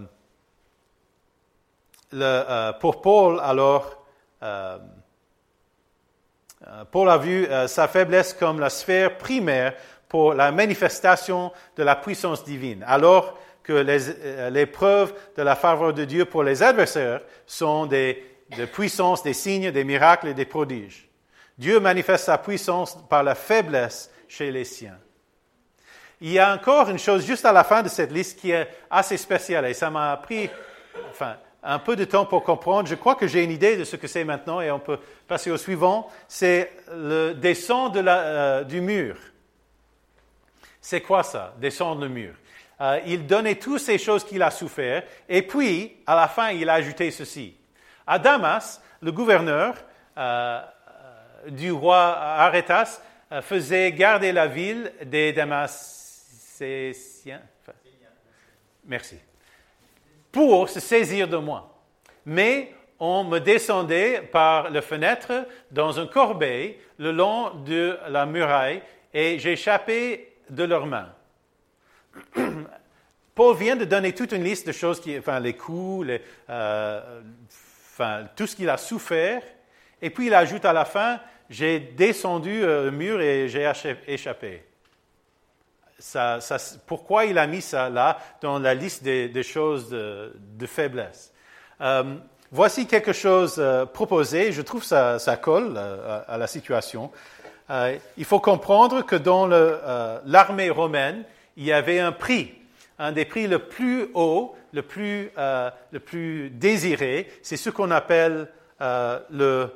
pour 2.78 3.00
Paul, 3.00 3.40
alors, 3.40 4.04
Paul 6.90 7.08
a 7.08 7.16
vu 7.16 7.48
sa 7.68 7.88
faiblesse 7.88 8.34
comme 8.34 8.60
la 8.60 8.68
sphère 8.68 9.16
primaire 9.16 9.74
pour 10.10 10.34
la 10.34 10.52
manifestation 10.52 11.52
de 11.76 11.82
la 11.82 11.96
puissance 11.96 12.44
divine. 12.44 12.84
Alors, 12.86 13.38
que 13.62 13.72
euh, 13.72 14.50
les, 14.50 14.66
preuves 14.66 15.14
de 15.36 15.42
la 15.42 15.56
faveur 15.56 15.92
de 15.92 16.04
Dieu 16.04 16.24
pour 16.24 16.42
les 16.42 16.62
adversaires 16.62 17.20
sont 17.46 17.86
des, 17.86 18.24
puissances, 18.72 19.22
des 19.22 19.32
signes, 19.32 19.70
des 19.70 19.84
miracles 19.84 20.28
et 20.28 20.34
des 20.34 20.44
prodiges. 20.44 21.08
Dieu 21.58 21.78
manifeste 21.78 22.24
sa 22.24 22.38
puissance 22.38 22.98
par 23.08 23.22
la 23.22 23.34
faiblesse 23.34 24.10
chez 24.28 24.50
les 24.50 24.64
siens. 24.64 24.98
Il 26.20 26.32
y 26.32 26.38
a 26.38 26.52
encore 26.52 26.90
une 26.90 26.98
chose 26.98 27.24
juste 27.24 27.44
à 27.44 27.52
la 27.52 27.64
fin 27.64 27.82
de 27.82 27.88
cette 27.88 28.12
liste 28.12 28.38
qui 28.40 28.50
est 28.50 28.68
assez 28.90 29.16
spéciale 29.16 29.66
et 29.66 29.74
ça 29.74 29.90
m'a 29.90 30.16
pris 30.18 30.50
enfin, 31.10 31.36
un 31.62 31.78
peu 31.78 31.96
de 31.96 32.04
temps 32.04 32.26
pour 32.26 32.44
comprendre. 32.44 32.88
Je 32.88 32.94
crois 32.94 33.14
que 33.14 33.26
j'ai 33.26 33.42
une 33.42 33.50
idée 33.50 33.76
de 33.76 33.84
ce 33.84 33.96
que 33.96 34.06
c'est 34.06 34.24
maintenant 34.24 34.60
et 34.60 34.70
on 34.70 34.78
peut 34.78 34.98
passer 35.26 35.50
au 35.50 35.56
suivant. 35.56 36.10
C'est 36.28 36.72
le 36.92 37.32
descendre 37.32 38.02
euh, 38.06 38.64
du 38.64 38.80
mur. 38.80 39.16
C'est 40.80 41.00
quoi 41.00 41.22
ça, 41.22 41.54
descendre 41.58 42.02
le 42.02 42.08
mur 42.08 42.34
euh, 42.80 43.00
il 43.06 43.26
donnait 43.26 43.56
toutes 43.56 43.80
ces 43.80 43.98
choses 43.98 44.24
qu'il 44.24 44.42
a 44.42 44.50
souffert, 44.50 45.02
et 45.28 45.42
puis, 45.42 45.96
à 46.06 46.14
la 46.14 46.28
fin, 46.28 46.50
il 46.50 46.68
a 46.68 46.74
ajouté 46.74 47.10
ceci. 47.10 47.56
À 48.06 48.18
Damas, 48.18 48.80
le 49.02 49.12
gouverneur 49.12 49.74
euh, 50.16 50.60
euh, 51.46 51.50
du 51.50 51.72
roi 51.72 51.98
Arétas 51.98 53.02
faisait 53.42 53.92
garder 53.92 54.32
la 54.32 54.48
ville 54.48 54.92
des 55.04 55.32
Damascésiens. 55.32 57.40
Merci. 58.84 59.18
Pour 60.32 60.68
se 60.68 60.80
saisir 60.80 61.28
de 61.28 61.36
moi. 61.36 61.80
Mais 62.26 62.74
on 62.98 63.24
me 63.24 63.38
descendait 63.38 64.20
par 64.20 64.70
la 64.70 64.82
fenêtre 64.82 65.46
dans 65.70 66.00
un 66.00 66.06
corbeil 66.06 66.76
le 66.98 67.12
long 67.12 67.50
de 67.64 67.98
la 68.08 68.26
muraille 68.26 68.82
et 69.14 69.38
j'échappais 69.38 70.32
de 70.50 70.64
leurs 70.64 70.86
mains. 70.86 71.14
Paul 73.34 73.56
vient 73.56 73.76
de 73.76 73.84
donner 73.84 74.12
toute 74.12 74.32
une 74.32 74.44
liste 74.44 74.66
de 74.66 74.72
choses, 74.72 75.00
qui, 75.00 75.16
enfin 75.18 75.40
les 75.40 75.54
coups, 75.54 76.06
euh, 76.48 77.00
tout 78.36 78.46
ce 78.46 78.56
qu'il 78.56 78.68
a 78.68 78.76
souffert, 78.76 79.42
et 80.02 80.10
puis 80.10 80.26
il 80.26 80.34
ajoute 80.34 80.64
à 80.64 80.72
la 80.72 80.84
fin, 80.84 81.20
j'ai 81.48 81.80
descendu 81.80 82.62
euh, 82.62 82.84
le 82.84 82.90
mur 82.90 83.20
et 83.20 83.48
j'ai 83.48 83.70
échappé. 84.06 84.64
Pourquoi 86.86 87.26
il 87.26 87.38
a 87.38 87.46
mis 87.46 87.60
ça 87.60 87.90
là 87.90 88.18
dans 88.40 88.58
la 88.58 88.74
liste 88.74 89.02
des, 89.02 89.42
choses 89.42 89.90
de, 89.90 90.66
faiblesse? 90.66 91.32
Euh, 91.80 92.16
Voici 92.52 92.86
quelque 92.86 93.12
chose 93.12 93.62
proposé, 93.94 94.50
je 94.50 94.60
trouve 94.60 94.82
ça, 94.82 95.20
ça 95.20 95.36
colle 95.36 95.78
à, 95.78 96.36
la 96.36 96.48
situation. 96.48 97.12
il 98.16 98.24
faut 98.24 98.40
comprendre 98.40 99.02
que 99.02 99.14
dans 99.14 99.46
l'armée 99.46 100.68
romaine, 100.68 101.24
il 101.56 101.64
y 101.64 101.72
avait 101.72 102.00
un 102.00 102.12
prix, 102.12 102.54
un 102.98 103.12
des 103.12 103.24
prix 103.24 103.46
le 103.46 103.58
plus 103.58 104.08
haut, 104.14 104.56
le 104.72 104.82
plus, 104.82 105.30
euh, 105.36 105.70
le 105.90 106.00
plus 106.00 106.50
désiré, 106.50 107.28
c'est 107.42 107.56
ce 107.56 107.70
qu'on 107.70 107.90
appelle 107.90 108.48
euh, 108.80 109.18
le, 109.30 109.68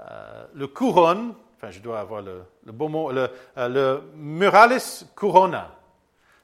euh, 0.00 0.44
le 0.54 0.66
couronne, 0.66 1.34
enfin 1.56 1.70
je 1.70 1.80
dois 1.80 2.00
avoir 2.00 2.22
le, 2.22 2.42
le 2.66 2.72
beau 2.72 2.88
mot, 2.88 3.10
le, 3.12 3.30
le 3.56 4.02
muralis 4.14 5.06
corona, 5.14 5.74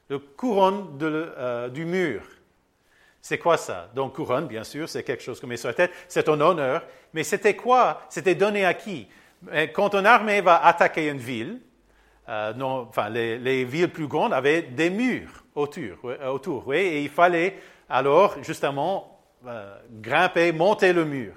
le 0.09 0.19
couronne 0.19 0.97
de, 0.97 1.69
du 1.69 1.85
mur. 1.85 2.23
C'est 3.21 3.37
quoi 3.37 3.57
ça? 3.57 3.89
Donc 3.93 4.15
couronne, 4.15 4.47
bien 4.47 4.63
sûr, 4.63 4.87
c'est 4.87 5.03
quelque 5.03 5.21
chose 5.21 5.39
qu'on 5.39 5.47
met 5.47 5.57
sur 5.57 5.67
la 5.67 5.75
tête, 5.75 5.91
c'est 6.07 6.29
un 6.29 6.39
honneur, 6.41 6.83
mais 7.13 7.23
c'était 7.23 7.55
quoi? 7.55 8.01
C'était 8.09 8.35
donné 8.35 8.65
à 8.65 8.73
qui? 8.73 9.07
Quand 9.73 9.93
une 9.93 10.05
armée 10.05 10.41
va 10.41 10.65
attaquer 10.65 11.09
une 11.09 11.17
ville, 11.17 11.59
euh, 12.29 12.53
non, 12.53 12.87
enfin, 12.87 13.09
les, 13.09 13.63
villes 13.65 13.89
plus 13.89 14.07
grandes 14.07 14.33
avaient 14.33 14.61
des 14.61 14.91
murs 14.91 15.43
autour, 15.55 15.97
autour 16.27 16.67
oui, 16.67 16.77
et 16.77 17.01
il 17.01 17.09
fallait 17.09 17.57
alors 17.89 18.35
justement 18.43 19.19
euh, 19.47 19.75
grimper, 19.99 20.51
monter 20.51 20.93
le 20.93 21.05
mur. 21.05 21.33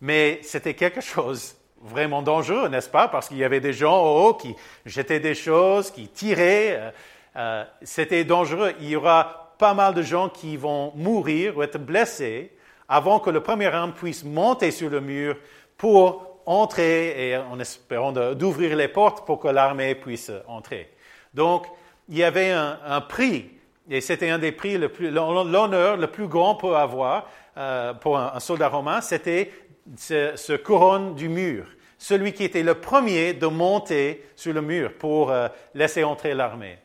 Mais 0.00 0.38
c'était 0.42 0.74
quelque 0.74 1.00
chose 1.00 1.56
vraiment 1.82 2.22
dangereux, 2.22 2.68
n'est-ce 2.68 2.88
pas? 2.88 3.08
Parce 3.08 3.28
qu'il 3.28 3.38
y 3.38 3.44
avait 3.44 3.60
des 3.60 3.72
gens 3.72 4.00
au 4.00 4.28
haut 4.28 4.34
qui 4.34 4.54
jetaient 4.86 5.20
des 5.20 5.34
choses, 5.34 5.90
qui 5.90 6.06
tiraient. 6.06 6.92
Euh, 7.36 7.64
c'était 7.82 8.24
dangereux. 8.24 8.72
Il 8.80 8.88
y 8.88 8.96
aura 8.96 9.54
pas 9.58 9.74
mal 9.74 9.94
de 9.94 10.02
gens 10.02 10.28
qui 10.28 10.56
vont 10.56 10.92
mourir 10.94 11.56
ou 11.56 11.62
être 11.62 11.78
blessés 11.78 12.52
avant 12.88 13.18
que 13.18 13.30
le 13.30 13.42
premier 13.42 13.68
homme 13.68 13.92
puisse 13.92 14.22
monter 14.22 14.70
sur 14.70 14.90
le 14.90 15.00
mur 15.00 15.36
pour 15.76 16.33
entrer 16.46 17.28
et 17.28 17.36
en 17.36 17.58
espérant 17.58 18.12
d'ouvrir 18.12 18.76
les 18.76 18.88
portes 18.88 19.26
pour 19.26 19.38
que 19.40 19.48
l'armée 19.48 19.94
puisse 19.94 20.30
entrer. 20.46 20.90
Donc, 21.32 21.66
il 22.08 22.18
y 22.18 22.24
avait 22.24 22.50
un, 22.50 23.00
prix, 23.00 23.50
et 23.88 24.00
c'était 24.00 24.30
un 24.30 24.38
des 24.38 24.52
prix, 24.52 24.78
l'honneur 24.78 25.96
le 25.96 26.06
plus 26.06 26.28
grand 26.28 26.54
pour 26.54 26.76
avoir 26.76 27.26
euh, 27.56 27.94
pour 27.94 28.18
un, 28.18 28.38
soldat 28.40 28.68
romain, 28.68 29.00
c'était 29.00 29.50
se, 29.96 30.56
couronne 30.56 31.14
du 31.14 31.28
mur, 31.28 31.66
celui 31.98 32.32
qui 32.32 32.44
était 32.44 32.62
le 32.62 32.74
premier 32.74 33.32
de 33.32 33.46
monter 33.46 34.24
sur 34.36 34.52
le 34.52 34.60
mur 34.60 34.92
pour 34.98 35.30
euh, 35.30 35.48
laisser 35.74 36.04
entrer 36.04 36.34
l'armée. 36.34 36.78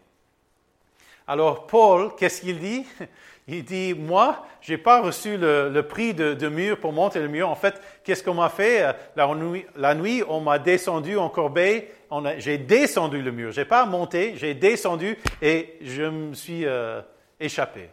Alors 1.29 1.67
Paul, 1.67 2.15
qu'est-ce 2.17 2.41
qu'il 2.41 2.57
dit? 2.57 2.87
Il 3.47 3.63
dit, 3.63 3.93
moi, 3.93 4.45
je 4.61 4.73
n'ai 4.73 4.77
pas 4.79 4.99
reçu 5.01 5.37
le, 5.37 5.81
prix 5.81 6.15
de, 6.15 6.49
mur 6.49 6.79
pour 6.79 6.91
monter 6.91 7.19
le 7.19 7.27
mur. 7.27 7.49
En 7.49 7.55
fait, 7.55 7.79
qu'est-ce 8.03 8.23
qu'on 8.23 8.33
m'a 8.33 8.49
fait? 8.49 8.83
Euh, 8.83 8.93
la 9.75 9.95
nuit, 9.95 10.23
on 10.27 10.39
m'a 10.39 10.57
descendu 10.57 11.17
en 11.17 11.29
corbeille, 11.29 11.87
j'ai 12.37 12.57
descendu 12.57 13.21
le 13.21 13.31
mur. 13.31 13.51
Je 13.51 13.61
n'ai 13.61 13.65
pas 13.65 13.85
monté, 13.85 14.33
j'ai 14.37 14.55
descendu 14.55 15.17
et 15.39 15.77
je 15.81 16.03
me 16.03 16.33
suis 16.33 16.65
euh, 16.65 17.01
échappé. 17.39 17.91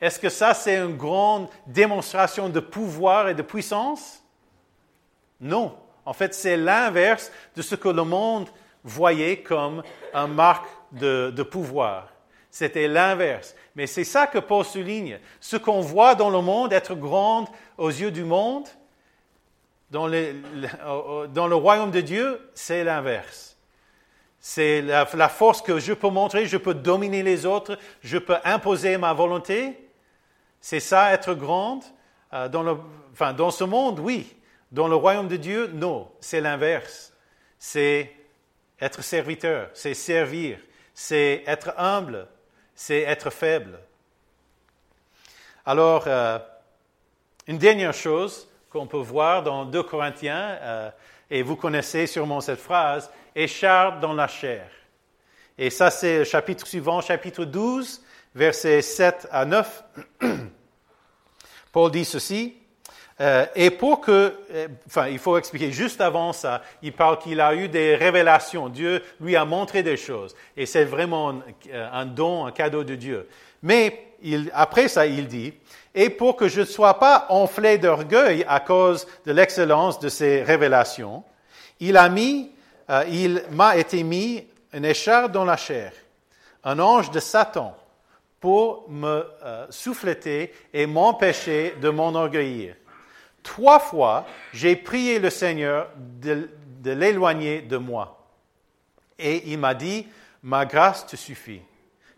Est-ce 0.00 0.18
que 0.18 0.28
ça, 0.28 0.52
c'est 0.52 0.78
une 0.78 0.96
grande 0.96 1.48
démonstration 1.66 2.48
de 2.48 2.58
pouvoir 2.58 3.28
et 3.28 3.34
de 3.34 3.42
puissance? 3.42 4.20
Non. 5.40 5.76
En 6.04 6.12
fait, 6.12 6.34
c'est 6.34 6.56
l'inverse 6.56 7.30
de 7.54 7.62
ce 7.62 7.76
que 7.76 7.88
le 7.88 8.02
monde 8.02 8.48
voyait 8.82 9.38
comme 9.38 9.84
un 10.12 10.26
marque 10.26 10.66
de 10.90 11.42
pouvoir. 11.44 12.12
C'était 12.52 12.86
l'inverse. 12.86 13.56
Mais 13.74 13.86
c'est 13.86 14.04
ça 14.04 14.26
que 14.26 14.38
Paul 14.38 14.62
souligne. 14.62 15.18
Ce 15.40 15.56
qu'on 15.56 15.80
voit 15.80 16.14
dans 16.14 16.28
le 16.28 16.42
monde 16.42 16.74
être 16.74 16.94
grand 16.94 17.50
aux 17.78 17.88
yeux 17.88 18.10
du 18.10 18.24
monde, 18.24 18.68
dans, 19.90 20.06
le 20.06 21.54
royaume 21.54 21.90
de 21.90 22.02
Dieu, 22.02 22.50
c'est 22.54 22.84
l'inverse. 22.84 23.56
C'est 24.38 24.82
la, 24.82 25.28
force 25.28 25.62
que 25.62 25.78
je 25.78 25.94
peux 25.94 26.10
montrer, 26.10 26.44
je 26.44 26.58
peux 26.58 26.74
dominer 26.74 27.22
les 27.22 27.46
autres, 27.46 27.78
je 28.02 28.18
peux 28.18 28.36
imposer 28.44 28.98
ma 28.98 29.14
volonté. 29.14 29.88
C'est 30.60 30.80
ça 30.80 31.12
être 31.12 31.32
grande. 31.32 31.82
Euh, 32.34 32.48
dans, 32.50 32.62
le, 32.62 32.76
enfin, 33.12 33.32
dans 33.32 33.50
ce 33.50 33.64
monde, 33.64 33.98
oui. 33.98 34.36
Dans 34.72 34.88
le 34.88 34.94
royaume 34.94 35.28
de 35.28 35.36
Dieu, 35.36 35.70
non. 35.72 36.10
C'est 36.20 36.42
l'inverse. 36.42 37.14
C'est 37.58 38.14
être 38.78 39.02
serviteur, 39.02 39.70
c'est 39.72 39.94
servir, 39.94 40.58
c'est 40.92 41.44
être 41.46 41.72
humble, 41.78 42.26
c'est 42.84 43.02
être 43.02 43.30
faible. 43.30 43.78
Alors, 45.64 46.02
euh, 46.08 46.40
une 47.46 47.56
dernière 47.56 47.94
chose 47.94 48.48
qu'on 48.70 48.88
peut 48.88 48.96
voir 48.96 49.44
dans 49.44 49.64
2 49.64 49.84
Corinthiens, 49.84 50.58
euh, 50.60 50.90
et 51.30 51.42
vous 51.42 51.54
connaissez 51.54 52.08
sûrement 52.08 52.40
cette 52.40 52.58
phrase, 52.58 53.08
écharpe 53.36 54.00
dans 54.00 54.12
la 54.12 54.26
chair. 54.26 54.68
Et 55.56 55.70
ça, 55.70 55.92
c'est 55.92 56.18
le 56.18 56.24
chapitre 56.24 56.66
suivant, 56.66 57.00
chapitre 57.00 57.44
12, 57.44 58.02
versets 58.34 58.82
7 58.82 59.28
à 59.30 59.44
9. 59.44 59.84
Paul 61.72 61.92
dit 61.92 62.04
ceci, 62.04 62.56
euh, 63.20 63.46
et 63.54 63.70
pour 63.70 64.00
que, 64.00 64.34
euh, 64.52 64.68
enfin, 64.86 65.08
il 65.08 65.18
faut 65.18 65.36
expliquer, 65.36 65.70
juste 65.70 66.00
avant 66.00 66.32
ça, 66.32 66.62
il 66.82 66.92
parle 66.92 67.18
qu'il 67.18 67.40
a 67.40 67.54
eu 67.54 67.68
des 67.68 67.94
révélations. 67.94 68.68
Dieu 68.68 69.02
lui 69.20 69.36
a 69.36 69.44
montré 69.44 69.82
des 69.82 69.96
choses. 69.96 70.34
Et 70.56 70.66
c'est 70.66 70.84
vraiment 70.84 71.34
un, 71.72 72.06
don, 72.06 72.46
un 72.46 72.52
cadeau 72.52 72.84
de 72.84 72.94
Dieu. 72.94 73.28
Mais 73.62 74.06
après 74.52 74.88
ça, 74.88 75.06
il 75.06 75.28
dit, 75.28 75.52
et 75.94 76.08
pour 76.10 76.36
que 76.36 76.48
je 76.48 76.60
ne 76.60 76.66
sois 76.66 76.98
pas 76.98 77.26
enflé 77.28 77.78
d'orgueil 77.78 78.44
à 78.48 78.60
cause 78.60 79.06
de 79.26 79.32
l'excellence 79.32 79.98
de 80.00 80.08
ces 80.08 80.42
révélations, 80.42 81.22
il 81.80 81.96
a 81.96 82.08
mis, 82.08 82.50
euh, 82.88 83.04
il 83.10 83.42
m'a 83.50 83.76
été 83.76 84.02
mis 84.02 84.46
une 84.72 84.84
écharpe 84.84 85.32
dans 85.32 85.44
la 85.44 85.56
chair, 85.56 85.92
un 86.64 86.78
ange 86.78 87.10
de 87.10 87.20
Satan, 87.20 87.76
pour 88.40 88.90
me 88.90 89.24
souffleter 89.70 90.52
et 90.74 90.86
m'empêcher 90.86 91.76
de 91.80 91.90
m'enorgueillir. 91.90 92.74
Trois 93.42 93.80
fois, 93.80 94.26
j'ai 94.52 94.76
prié 94.76 95.18
le 95.18 95.30
Seigneur 95.30 95.88
de, 95.96 96.48
l'éloigner 96.84 97.62
de 97.62 97.76
moi. 97.76 98.26
Et 99.18 99.52
il 99.52 99.58
m'a 99.58 99.74
dit, 99.74 100.06
ma 100.42 100.64
grâce 100.64 101.06
te 101.06 101.16
suffit, 101.16 101.62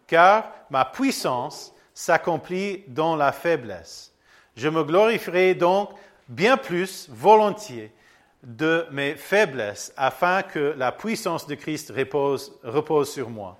car 0.06 0.50
ma 0.70 0.84
puissance 0.84 1.74
s'accomplit 1.92 2.84
dans 2.88 3.16
la 3.16 3.32
faiblesse. 3.32 4.12
Je 4.56 4.68
me 4.68 4.84
glorifierai 4.84 5.54
donc 5.54 5.90
bien 6.28 6.56
plus 6.56 7.08
volontiers 7.10 7.92
de 8.42 8.86
mes 8.90 9.14
faiblesses 9.14 9.92
afin 9.96 10.42
que 10.42 10.74
la 10.76 10.92
puissance 10.92 11.46
de 11.46 11.54
Christ 11.54 11.92
repose, 11.94 13.10
sur 13.10 13.30
moi. 13.30 13.58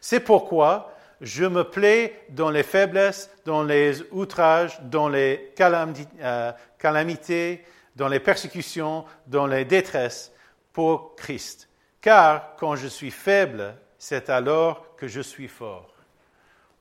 C'est 0.00 0.20
pourquoi 0.20 0.91
je 1.22 1.44
me 1.44 1.62
plais 1.62 2.20
dans 2.30 2.50
les 2.50 2.64
faiblesses, 2.64 3.30
dans 3.44 3.62
les 3.62 4.02
outrages, 4.10 4.80
dans 4.82 5.08
les 5.08 5.54
euh, 5.60 6.52
calamités, 6.78 7.64
dans 7.94 8.08
les 8.08 8.18
persécutions, 8.18 9.04
dans 9.28 9.46
les 9.46 9.64
détresses 9.64 10.32
pour 10.72 11.14
Christ. 11.14 11.68
Car 12.00 12.56
quand 12.56 12.74
je 12.74 12.88
suis 12.88 13.12
faible, 13.12 13.76
c'est 13.98 14.30
alors 14.30 14.96
que 14.96 15.06
je 15.06 15.20
suis 15.20 15.46
fort. 15.46 15.94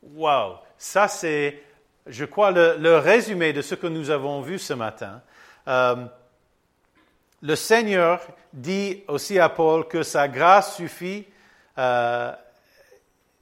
Wow, 0.02 0.56
ça 0.76 1.08
c'est, 1.08 1.62
je 2.08 2.26
crois, 2.26 2.50
le, 2.50 2.98
résumé 2.98 3.54
de 3.54 3.62
ce 3.62 3.76
que 3.76 3.86
nous 3.86 4.10
avons 4.10 4.42
vu 4.42 4.58
ce 4.58 4.74
matin. 4.74 5.22
Euh, 5.68 6.08
le 7.44 7.56
Seigneur 7.56 8.22
dit 8.54 9.04
aussi 9.08 9.38
à 9.38 9.50
Paul 9.50 9.88
que 9.88 10.02
sa 10.02 10.28
grâce 10.28 10.78
suffit. 10.78 11.28
Euh, 11.78 12.32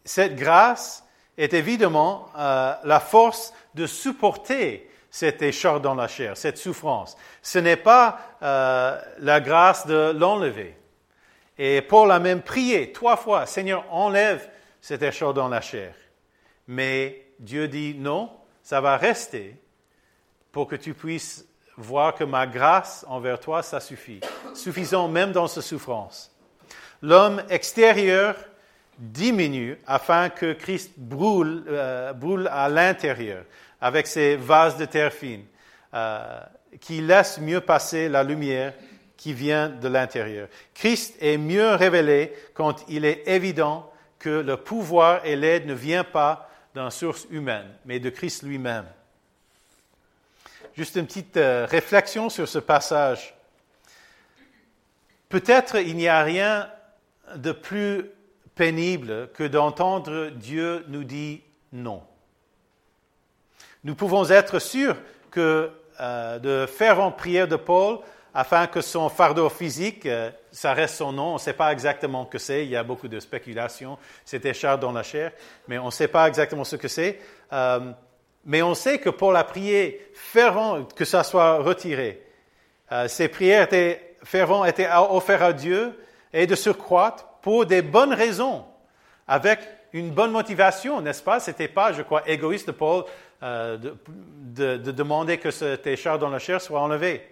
cette 0.10 0.36
grâce 0.36 1.06
est 1.38 1.54
évidemment 1.54 2.30
euh, 2.36 2.74
la 2.84 3.00
force 3.00 3.54
de 3.76 3.86
supporter 3.86 4.90
cet 5.12 5.44
échec 5.44 5.84
dans 5.84 5.94
la 5.94 6.08
chair, 6.08 6.36
cette 6.36 6.58
souffrance. 6.58 7.16
Ce 7.44 7.60
n'est 7.60 7.76
pas 7.76 8.18
euh, 8.42 9.00
la 9.20 9.40
grâce 9.40 9.86
de 9.86 10.12
l'enlever. 10.18 10.76
Et 11.60 11.84
Paul 11.84 12.12
a 12.12 12.18
même 12.18 12.42
prié 12.42 12.92
trois 12.92 13.18
fois, 13.18 13.46
Seigneur, 13.46 13.86
enlève 13.92 14.50
cet 14.82 15.04
échec 15.04 15.32
dans 15.36 15.48
la 15.48 15.62
chair. 15.62 15.94
Mais 16.68 17.28
Dieu 17.38 17.68
dit 17.68 17.94
non, 17.94 18.32
ça 18.64 18.82
va 18.82 18.98
rester 18.98 19.62
pour 20.52 20.68
que 20.68 20.76
tu 20.76 20.96
puisses 20.96 21.46
voir 21.78 22.16
que 22.16 22.24
ma 22.24 22.48
grâce 22.48 23.06
envers 23.08 23.40
toi, 23.40 23.62
ça 23.62 23.80
suffit. 23.80 24.22
Suffisant 24.56 25.08
même 25.08 25.34
dans 25.34 25.46
cette 25.46 25.62
souffrance. 25.62 26.36
L'homme 27.04 27.44
extérieur 27.50 28.36
diminue 29.00 29.78
afin 29.88 30.30
que 30.30 30.54
Christ 30.54 30.92
brûle, 30.98 31.64
euh, 31.68 32.14
brûle 32.14 32.50
à 32.52 32.68
l'intérieur 32.70 33.44
avec 33.82 34.08
ses 34.08 34.36
vases 34.36 34.78
de 34.78 34.86
terre 34.86 35.14
fine, 35.14 35.46
euh, 35.94 36.40
qui 36.82 37.02
laissent 37.02 37.40
mieux 37.40 37.62
passer 37.62 38.10
la 38.10 38.24
lumière 38.24 38.74
qui 39.16 39.34
vient 39.34 39.70
de 39.70 39.88
l'intérieur. 39.88 40.48
Christ 40.74 41.16
est 41.22 41.38
mieux 41.38 41.76
révélé 41.76 42.34
quand 42.54 42.86
il 42.90 43.06
est 43.06 43.28
évident 43.28 43.92
que 44.18 44.30
le 44.30 44.58
pouvoir 44.58 45.26
et 45.26 45.36
l'aide 45.36 45.66
ne 45.66 45.74
viennent 45.74 46.04
pas 46.04 46.50
d'une 46.76 46.92
source 46.92 47.26
humaine, 47.32 47.68
mais 47.86 48.00
de 48.00 48.10
Christ 48.10 48.44
lui-même. 48.44 48.86
Juste 50.76 50.96
une 50.96 51.08
petite 51.08 51.38
euh, 51.38 51.66
réflexion 51.70 52.30
sur 52.30 52.48
ce 52.48 52.60
passage. 52.60 53.34
Peut-être 55.30 55.78
il 55.78 55.96
n'y 55.96 56.08
a 56.08 56.24
rien 56.24 56.70
de 57.36 57.52
plus 57.52 58.06
pénible 58.60 59.30
que 59.36 59.46
d'entendre 59.46 60.32
Dieu 60.36 60.84
nous 60.90 61.06
dire 61.06 61.40
non. 61.72 62.04
Nous 63.86 63.96
pouvons 63.96 64.30
être 64.30 64.60
sûrs 64.60 64.98
que 65.32 65.72
euh, 66.02 66.40
de 66.40 66.66
ferventes 66.66 67.16
prières 67.16 67.48
de 67.48 67.56
Paul, 67.56 68.00
afin 68.34 68.68
que 68.68 68.82
son 68.82 69.08
fardeau 69.08 69.48
physique, 69.48 70.06
euh, 70.06 70.30
ça 70.52 70.74
reste 70.74 70.96
son 70.96 71.14
nom, 71.14 71.30
on 71.30 71.34
ne 71.36 71.40
sait 71.40 71.54
pas 71.54 71.72
exactement 71.72 72.26
ce 72.26 72.32
que 72.32 72.38
c'est, 72.38 72.66
il 72.66 72.70
y 72.70 72.76
a 72.76 72.84
beaucoup 72.84 73.08
de 73.08 73.22
spéculations, 73.22 73.98
c'était 74.26 74.54
cher 74.54 74.78
dans 74.78 74.92
la 74.92 75.04
chair, 75.04 75.32
mais 75.70 75.78
on 75.78 75.86
ne 75.86 75.92
sait 75.92 76.10
pas 76.10 76.28
exactement 76.28 76.66
ce 76.66 76.76
que 76.76 76.90
c'est. 76.90 77.18
Euh, 77.54 77.94
mais 78.44 78.62
on 78.62 78.76
sait 78.76 79.00
que 79.00 79.10
Paul 79.10 79.38
a 79.38 79.46
prié 79.46 80.06
fervent 80.14 80.84
que 80.84 81.06
ça 81.06 81.24
soit 81.24 81.60
retiré. 81.60 82.22
ces 83.08 83.30
prières 83.30 83.64
étaient, 83.64 84.16
ferventes 84.26 84.68
étaient 84.68 84.90
offertes 84.92 85.44
à 85.44 85.54
Dieu 85.54 85.98
et 86.34 86.46
de 86.46 86.56
surcroît 86.56 87.29
pour 87.42 87.66
des 87.66 87.82
bonnes 87.82 88.14
raisons, 88.14 88.66
avec 89.28 89.60
une 89.94 90.12
bonne 90.12 90.32
motivation, 90.32 91.02
n'est-ce 91.02 91.24
pas? 91.24 91.40
Ce 91.40 91.52
n'était 91.52 91.68
pas, 91.68 91.94
je 91.94 92.02
crois, 92.02 92.28
égoïste 92.28 92.68
de 92.68 92.72
Paul 92.72 93.06
euh, 93.42 93.78
de, 93.78 94.92
demander 94.92 95.38
que 95.38 95.52
cet 95.52 95.88
écharpe 95.88 96.20
dans 96.20 96.30
la 96.30 96.40
chair 96.40 96.62
soit 96.62 96.82
enlevé. 96.82 97.26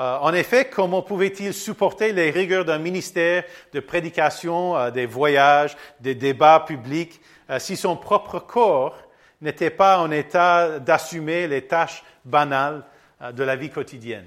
Euh, 0.00 0.16
en 0.18 0.32
effet, 0.32 0.68
comment 0.68 1.02
pouvait-il 1.02 1.54
supporter 1.54 2.12
les 2.12 2.30
rigueurs 2.30 2.64
d'un 2.64 2.78
ministère 2.78 3.44
de 3.72 3.80
prédication, 3.80 4.76
euh, 4.76 4.90
des 4.90 5.06
voyages, 5.06 5.76
des 6.00 6.14
débats 6.14 6.60
publics, 6.60 7.20
si 7.58 7.76
son 7.76 7.96
propre 7.96 8.40
corps 8.40 8.96
n'était 9.40 9.70
pas 9.70 9.98
en 9.98 10.10
état 10.10 10.78
d'assumer 10.80 11.46
les 11.48 11.66
tâches 11.66 12.04
banales 12.24 12.84
de 13.32 13.42
la 13.42 13.56
vie 13.56 13.70
quotidienne? 13.70 14.26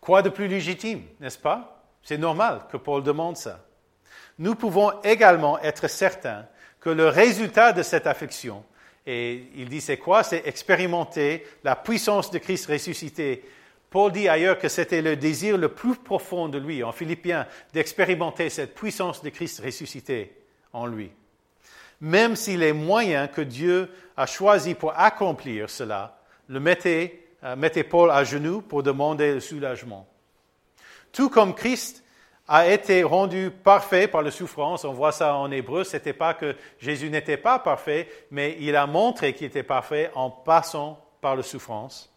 Quoi 0.00 0.22
de 0.22 0.28
plus 0.28 0.46
légitime, 0.46 1.02
n'est-ce 1.18 1.38
pas? 1.38 1.73
C'est 2.04 2.18
normal 2.18 2.62
que 2.70 2.76
Paul 2.76 3.02
demande 3.02 3.36
ça. 3.36 3.64
Nous 4.38 4.54
pouvons 4.54 4.92
également 5.02 5.58
être 5.60 5.88
certains 5.88 6.46
que 6.80 6.90
le 6.90 7.08
résultat 7.08 7.72
de 7.72 7.82
cette 7.82 8.06
affection 8.06 8.62
Et 9.06 9.48
il 9.56 9.68
dit, 9.68 9.80
c'est 9.80 9.98
quoi? 9.98 10.22
C'est 10.22 10.46
expérimenter 10.46 11.46
la 11.62 11.76
puissance 11.76 12.30
de 12.30 12.38
Christ 12.38 12.66
ressuscité. 12.66 13.44
Paul 13.90 14.10
dit 14.12 14.28
ailleurs 14.28 14.58
que 14.58 14.68
c'était 14.68 15.02
le 15.02 15.16
désir 15.16 15.58
le 15.58 15.68
plus 15.68 15.96
profond 15.96 16.48
de 16.48 16.58
lui, 16.58 16.82
en 16.82 16.92
Philippiens, 16.92 17.46
d'expérimenter 17.72 18.48
cette 18.50 18.74
puissance 18.74 19.22
de 19.22 19.28
Christ 19.28 19.60
ressuscité 19.62 20.34
en 20.72 20.86
lui. 20.86 21.10
Même 22.00 22.34
si 22.34 22.56
les 22.56 22.72
moyens 22.72 23.28
que 23.32 23.42
Dieu 23.42 23.90
a 24.16 24.26
choisis 24.26 24.74
pour 24.74 24.98
accomplir 24.98 25.70
cela 25.70 26.18
le 26.48 26.60
mettaient, 26.60 27.26
euh, 27.44 27.56
mettaient 27.56 27.84
Paul 27.84 28.10
à 28.10 28.24
genoux 28.24 28.62
pour 28.62 28.82
demander 28.82 29.34
le 29.34 29.40
soulagement. 29.40 30.08
Tout 31.14 31.30
comme 31.30 31.54
Christ 31.54 32.02
a 32.48 32.68
été 32.68 33.04
rendu 33.04 33.50
parfait 33.50 34.08
par 34.08 34.20
la 34.20 34.32
souffrance. 34.32 34.84
On 34.84 34.92
voit 34.92 35.12
ça 35.12 35.36
en 35.36 35.50
hébreu. 35.50 35.84
C'était 35.84 36.12
pas 36.12 36.34
que 36.34 36.56
Jésus 36.80 37.08
n'était 37.08 37.36
pas 37.36 37.60
parfait, 37.60 38.08
mais 38.32 38.56
il 38.60 38.74
a 38.74 38.86
montré 38.86 39.32
qu'il 39.32 39.46
était 39.46 39.62
parfait 39.62 40.10
en 40.16 40.28
passant 40.28 41.00
par 41.20 41.36
la 41.36 41.44
souffrance. 41.44 42.12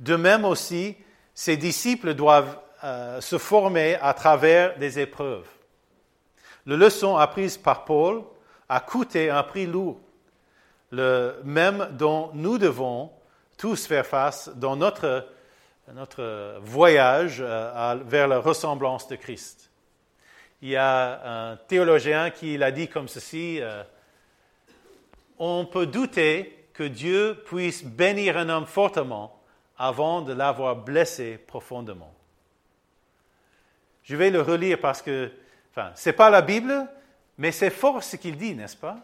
De 0.00 0.16
même 0.16 0.44
aussi, 0.44 0.96
ses 1.34 1.56
disciples 1.56 2.14
doivent 2.14 2.58
euh, 2.82 3.20
se 3.20 3.38
former 3.38 3.94
à 4.02 4.12
travers 4.12 4.76
des 4.78 4.98
épreuves. 4.98 5.46
La 6.66 6.76
leçon 6.76 7.16
apprise 7.16 7.56
par 7.56 7.84
Paul 7.84 8.24
a 8.68 8.80
coûté 8.80 9.30
un 9.30 9.44
prix 9.44 9.66
lourd, 9.66 10.00
le 10.90 11.40
même 11.44 11.90
dont 11.92 12.30
nous 12.34 12.58
devons 12.58 13.12
tous 13.56 13.86
faire 13.86 14.04
face 14.04 14.50
dans 14.56 14.74
notre 14.74 15.26
notre 15.92 16.58
voyage 16.62 17.38
euh, 17.40 17.96
vers 18.04 18.28
la 18.28 18.38
ressemblance 18.38 19.06
de 19.08 19.16
Christ. 19.16 19.70
Il 20.62 20.70
y 20.70 20.76
a 20.76 21.50
un 21.50 21.56
théologien 21.56 22.30
qui 22.30 22.56
l'a 22.56 22.72
dit 22.72 22.88
comme 22.88 23.08
ceci, 23.08 23.58
euh, 23.60 23.84
on 25.38 25.64
peut 25.64 25.86
douter 25.86 26.68
que 26.72 26.82
Dieu 26.82 27.40
puisse 27.46 27.84
bénir 27.84 28.36
un 28.36 28.48
homme 28.48 28.66
fortement 28.66 29.38
avant 29.78 30.22
de 30.22 30.32
l'avoir 30.32 30.76
blessé 30.76 31.38
profondément. 31.38 32.12
Je 34.02 34.16
vais 34.16 34.30
le 34.30 34.40
relire 34.40 34.80
parce 34.80 35.02
que, 35.02 35.30
enfin, 35.70 35.92
ce 35.94 36.08
n'est 36.08 36.16
pas 36.16 36.30
la 36.30 36.42
Bible, 36.42 36.86
mais 37.38 37.52
c'est 37.52 37.70
fort 37.70 38.02
ce 38.02 38.16
qu'il 38.16 38.36
dit, 38.36 38.54
n'est-ce 38.54 38.76
pas? 38.76 38.98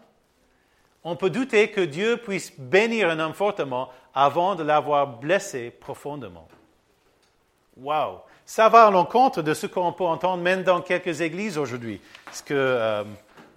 On 1.05 1.16
peut 1.16 1.31
douter 1.31 1.71
que 1.71 1.81
Dieu 1.81 2.16
puisse 2.16 2.59
bénir 2.59 3.11
un 3.11 3.18
homme 3.18 3.35
fortement 3.35 3.90
avant 4.14 4.55
de 4.55 4.62
l'avoir 4.62 5.18
blessé 5.18 5.71
profondément. 5.71 6.49
Wow! 7.77 8.21
Ça 8.45 8.69
va 8.69 8.87
à 8.87 8.91
l'encontre 8.91 9.43
de 9.43 9.55
ce 9.55 9.67
qu'on 9.67 9.93
peut 9.93 10.05
entendre 10.05 10.43
même 10.43 10.63
dans 10.63 10.81
quelques 10.81 11.21
églises 11.21 11.57
aujourd'hui. 11.59 12.01
Parce 12.25 12.43
que 12.43 12.55
euh, 12.55 13.05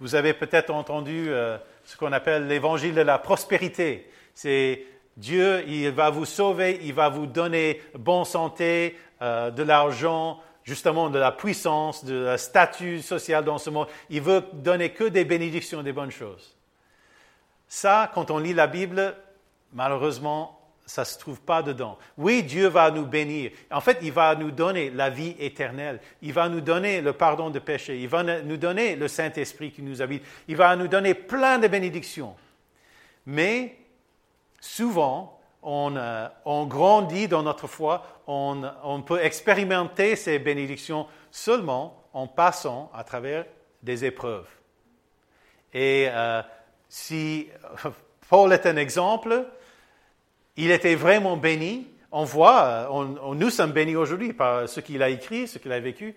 vous 0.00 0.14
avez 0.14 0.32
peut-être 0.32 0.70
entendu 0.70 1.26
euh, 1.28 1.58
ce 1.84 1.96
qu'on 1.96 2.12
appelle 2.12 2.46
l'évangile 2.46 2.94
de 2.94 3.02
la 3.02 3.18
prospérité? 3.18 4.10
C'est 4.34 4.84
Dieu, 5.16 5.64
il 5.66 5.90
va 5.90 6.10
vous 6.10 6.24
sauver, 6.24 6.78
il 6.82 6.94
va 6.94 7.08
vous 7.08 7.26
donner 7.26 7.80
bonne 7.94 8.24
santé, 8.24 8.98
euh, 9.22 9.50
de 9.50 9.62
l'argent, 9.62 10.40
justement 10.62 11.08
de 11.08 11.18
la 11.18 11.32
puissance, 11.32 12.04
de 12.04 12.14
la 12.14 12.38
statut 12.38 13.00
social 13.00 13.44
dans 13.44 13.56
ce 13.56 13.70
monde. 13.70 13.88
Il 14.10 14.20
veut 14.20 14.44
donner 14.52 14.90
que 14.90 15.04
des 15.04 15.24
bénédictions, 15.24 15.82
des 15.82 15.92
bonnes 15.92 16.10
choses. 16.10 16.54
Ça, 17.66 18.10
quand 18.14 18.30
on 18.30 18.38
lit 18.38 18.52
la 18.52 18.66
Bible, 18.66 19.16
malheureusement, 19.72 20.55
ça 20.86 21.02
ne 21.02 21.06
se 21.06 21.18
trouve 21.18 21.40
pas 21.40 21.62
dedans. 21.62 21.98
Oui, 22.16 22.44
Dieu 22.44 22.68
va 22.68 22.92
nous 22.92 23.04
bénir. 23.04 23.50
En 23.72 23.80
fait, 23.80 23.98
il 24.02 24.12
va 24.12 24.36
nous 24.36 24.52
donner 24.52 24.88
la 24.90 25.10
vie 25.10 25.34
éternelle. 25.40 26.00
Il 26.22 26.32
va 26.32 26.48
nous 26.48 26.60
donner 26.60 27.00
le 27.00 27.12
pardon 27.12 27.50
de 27.50 27.58
péché. 27.58 28.00
Il 28.00 28.08
va 28.08 28.22
nous 28.22 28.56
donner 28.56 28.94
le 28.94 29.08
Saint-Esprit 29.08 29.72
qui 29.72 29.82
nous 29.82 30.00
habite. 30.00 30.24
Il 30.46 30.56
va 30.56 30.76
nous 30.76 30.86
donner 30.86 31.14
plein 31.14 31.58
de 31.58 31.66
bénédictions. 31.66 32.36
Mais 33.26 33.76
souvent, 34.60 35.40
on, 35.60 35.96
euh, 35.96 36.28
grandit 36.66 37.26
dans 37.26 37.42
notre 37.42 37.66
foi. 37.66 38.22
On, 38.28 39.02
peut 39.04 39.20
expérimenter 39.20 40.14
ces 40.14 40.38
bénédictions 40.38 41.08
seulement 41.32 42.04
en 42.12 42.28
passant 42.28 42.90
à 42.94 43.02
travers 43.02 43.44
des 43.82 44.04
épreuves. 44.04 44.48
Et 45.74 46.06
euh, 46.08 46.42
si 46.88 47.48
Paul 48.28 48.52
est 48.52 48.66
un 48.66 48.76
exemple, 48.76 49.46
il 50.56 50.70
était 50.70 50.94
vraiment 50.94 51.36
béni. 51.36 51.86
On 52.12 52.24
voit, 52.24 52.88
on, 52.90 53.34
nous 53.34 53.50
sommes 53.50 53.72
bénis 53.72 53.96
aujourd'hui 53.96 54.32
par 54.32 54.68
ce 54.68 54.80
qu'il 54.80 55.02
a 55.02 55.08
écrit, 55.10 55.48
ce 55.48 55.58
qu'il 55.58 55.72
a 55.72 55.80
vécu, 55.80 56.14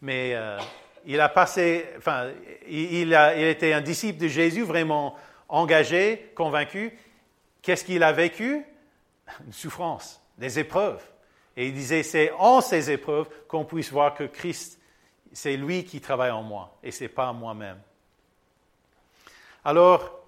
mais 0.00 0.32
euh, 0.34 0.58
il 1.04 1.20
a 1.20 1.28
passé, 1.28 1.86
enfin, 1.98 2.30
il, 2.68 3.12
était 3.38 3.72
un 3.72 3.80
disciple 3.80 4.20
de 4.20 4.28
Jésus 4.28 4.62
vraiment 4.62 5.16
engagé, 5.48 6.32
convaincu. 6.34 6.96
Qu'est-ce 7.60 7.84
qu'il 7.84 8.02
a 8.02 8.12
vécu? 8.12 8.64
Une 9.46 9.52
souffrance, 9.52 10.20
des 10.38 10.58
épreuves. 10.58 11.02
Et 11.56 11.66
il 11.66 11.74
disait, 11.74 12.02
c'est 12.02 12.32
en 12.38 12.60
ces 12.60 12.90
épreuves 12.90 13.28
qu'on 13.48 13.64
puisse 13.64 13.90
voir 13.90 14.14
que 14.14 14.24
Christ, 14.24 14.80
c'est 15.32 15.56
lui 15.56 15.84
qui 15.84 16.00
travaille 16.00 16.30
en 16.30 16.42
moi 16.42 16.76
et 16.82 16.90
ce 16.90 17.04
n'est 17.04 17.08
pas 17.08 17.32
moi-même. 17.32 17.80
Alors, 19.64 20.20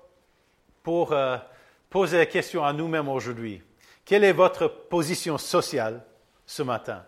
pour 0.83 1.13
euh, 1.13 1.37
poser 1.95 2.19
la 2.19 2.27
question 2.27 2.65
à 2.65 2.73
nous-mêmes 2.73 3.09
aujourd'hui. 3.09 3.63
Quelle 4.05 4.25
est 4.25 4.33
votre 4.33 4.67
position 4.67 5.39
sociale 5.39 6.03
ce 6.45 6.65
matin? 6.65 7.05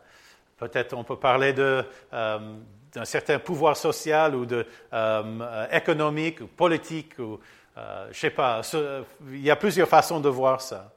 Peut-être 0.56 0.94
on 0.96 1.02
peut 1.02 1.18
parler 1.18 1.52
euh, 1.58 1.82
d'un 2.92 3.04
certain 3.04 3.40
pouvoir 3.40 3.76
social 3.76 4.36
ou 4.36 4.46
de, 4.46 4.64
euh, 4.92 5.66
économique 5.72 6.40
ou 6.40 6.46
politique 6.46 7.18
ou 7.18 7.40
euh, 7.76 8.06
je 8.12 8.16
sais 8.20 8.30
pas. 8.30 8.60
il 9.28 9.40
y 9.40 9.50
a 9.50 9.56
plusieurs 9.56 9.88
façons 9.88 10.20
de 10.20 10.28
voir 10.28 10.60
ça. 10.60 10.92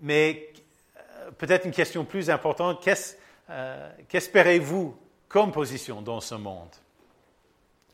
mais 0.00 0.52
peut-être 1.38 1.64
une 1.64 1.70
question 1.70 2.04
plus 2.04 2.28
importante, 2.28 2.84
qu'espérez-vous 4.08 4.98
comme 5.28 5.52
position 5.52 6.02
dans 6.02 6.20
ce 6.20 6.34
monde? 6.34 6.74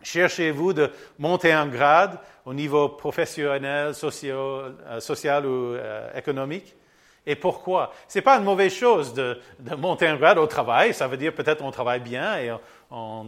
Cherchez-vous 0.06 0.72
de 0.72 0.92
monter 1.18 1.50
un 1.50 1.66
grade 1.66 2.20
au 2.44 2.54
niveau 2.54 2.90
professionnel, 2.90 3.92
euh, 3.92 5.00
social, 5.00 5.44
ou 5.44 5.74
euh, 5.74 6.08
économique? 6.14 6.76
Et 7.26 7.34
pourquoi? 7.34 7.92
Ce 8.06 8.16
n'est 8.16 8.22
pas 8.22 8.36
une 8.36 8.44
mauvaise 8.44 8.72
chose 8.72 9.12
de, 9.14 9.36
monter 9.76 10.06
un 10.06 10.14
grade 10.14 10.38
au 10.38 10.46
travail. 10.46 10.94
Ça 10.94 11.08
veut 11.08 11.16
dire 11.16 11.34
peut-être 11.34 11.64
on 11.64 11.72
travaille 11.72 11.98
bien 11.98 12.38
et 12.38 12.52
on, 12.88 13.24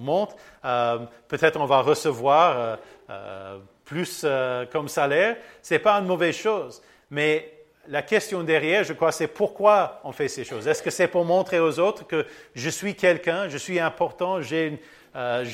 monte. 0.00 0.34
Euh, 0.64 0.98
peut-être 1.28 1.60
on 1.60 1.66
va 1.66 1.82
recevoir 1.82 2.78
plus 3.84 4.26
comme 4.72 4.88
salaire. 4.88 5.36
Ce 5.62 5.74
n'est 5.74 5.78
pas 5.78 5.94
une 6.00 6.06
mauvaise 6.06 6.34
chose. 6.34 6.82
Mais 7.10 7.62
la 7.86 8.02
question 8.02 8.42
derrière, 8.42 8.82
je 8.82 8.92
crois, 8.92 9.12
c'est 9.12 9.28
pourquoi 9.28 10.00
on 10.02 10.10
fait 10.10 10.26
ces 10.26 10.42
choses? 10.42 10.66
Est-ce 10.66 10.82
que 10.82 10.90
c'est 10.90 11.06
pour 11.06 11.24
montrer 11.24 11.60
aux 11.60 11.78
autres 11.78 12.04
que 12.06 12.26
je 12.56 12.70
suis 12.70 12.96
quelqu'un, 12.96 13.48
je 13.48 13.56
suis 13.56 13.78
important, 13.78 14.42
j'ai 14.42 14.80
euh, 15.14 15.44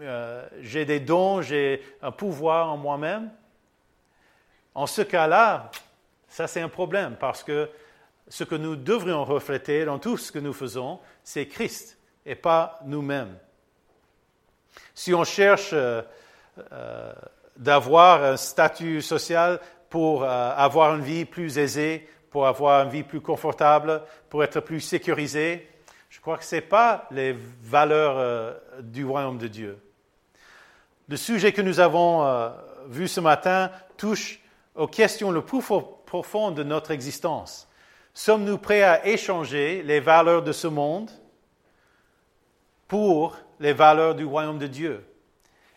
euh, 0.00 0.46
j'ai 0.60 0.84
des 0.84 1.00
dons, 1.00 1.42
j'ai 1.42 1.82
un 2.02 2.10
pouvoir 2.10 2.70
en 2.70 2.76
moi-même. 2.76 3.30
En 4.74 4.86
ce 4.86 5.02
cas-là, 5.02 5.70
ça 6.28 6.46
c'est 6.46 6.60
un 6.60 6.68
problème 6.68 7.16
parce 7.18 7.42
que 7.42 7.68
ce 8.28 8.44
que 8.44 8.54
nous 8.54 8.76
devrions 8.76 9.24
refléter 9.24 9.84
dans 9.84 9.98
tout 9.98 10.16
ce 10.16 10.30
que 10.30 10.38
nous 10.38 10.52
faisons, 10.52 11.00
c'est 11.24 11.46
Christ 11.46 11.98
et 12.26 12.34
pas 12.34 12.78
nous-mêmes. 12.84 13.36
Si 14.94 15.14
on 15.14 15.24
cherche 15.24 15.70
euh, 15.72 16.02
d'avoir 17.56 18.22
un 18.22 18.36
statut 18.36 19.02
social 19.02 19.60
pour 19.88 20.24
avoir 20.24 20.94
une 20.96 21.02
vie 21.02 21.24
plus 21.24 21.56
aisée, 21.58 22.06
pour 22.30 22.46
avoir 22.46 22.84
une 22.84 22.90
vie 22.90 23.02
plus 23.02 23.22
confortable, 23.22 24.02
pour 24.28 24.44
être 24.44 24.60
plus 24.60 24.80
sécurisé, 24.80 25.66
je 26.08 26.20
crois 26.20 26.38
que 26.38 26.44
ce 26.44 26.56
n'est 26.56 26.60
pas 26.62 27.06
les 27.10 27.36
valeurs 27.62 28.16
euh, 28.18 28.54
du 28.80 29.04
royaume 29.04 29.38
de 29.38 29.48
Dieu. 29.48 29.78
Le 31.08 31.16
sujet 31.16 31.52
que 31.52 31.62
nous 31.62 31.80
avons 31.80 32.24
euh, 32.24 32.50
vu 32.88 33.08
ce 33.08 33.20
matin 33.20 33.70
touche 33.96 34.40
aux 34.74 34.86
questions 34.86 35.32
les 35.32 35.42
plus 35.42 35.62
profondes 36.06 36.54
de 36.54 36.62
notre 36.62 36.90
existence. 36.90 37.68
Sommes-nous 38.14 38.58
prêts 38.58 38.82
à 38.82 39.06
échanger 39.06 39.82
les 39.82 40.00
valeurs 40.00 40.42
de 40.42 40.52
ce 40.52 40.66
monde 40.66 41.10
pour 42.88 43.36
les 43.60 43.72
valeurs 43.72 44.14
du 44.14 44.24
royaume 44.24 44.58
de 44.58 44.66
Dieu? 44.66 45.04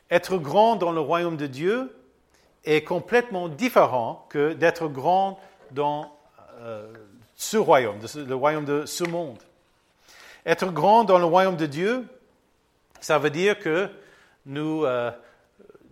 Être 0.09 0.37
grand 0.37 0.75
dans 0.75 0.91
le 0.91 0.99
royaume 0.99 1.37
de 1.37 1.47
Dieu 1.47 1.95
est 2.63 2.83
complètement 2.83 3.47
différent 3.47 4.25
que 4.29 4.53
d'être 4.53 4.87
grand 4.87 5.39
dans 5.71 6.15
euh, 6.59 6.91
ce 7.35 7.57
royaume, 7.57 7.99
le 8.15 8.35
royaume 8.35 8.65
de 8.65 8.85
ce 8.85 9.03
monde. 9.03 9.39
Être 10.45 10.71
grand 10.71 11.03
dans 11.03 11.19
le 11.19 11.25
royaume 11.25 11.57
de 11.57 11.65
Dieu, 11.65 12.05
ça 12.99 13.19
veut 13.19 13.29
dire 13.29 13.59
que 13.59 13.89
nous, 14.45 14.85
euh, 14.85 15.11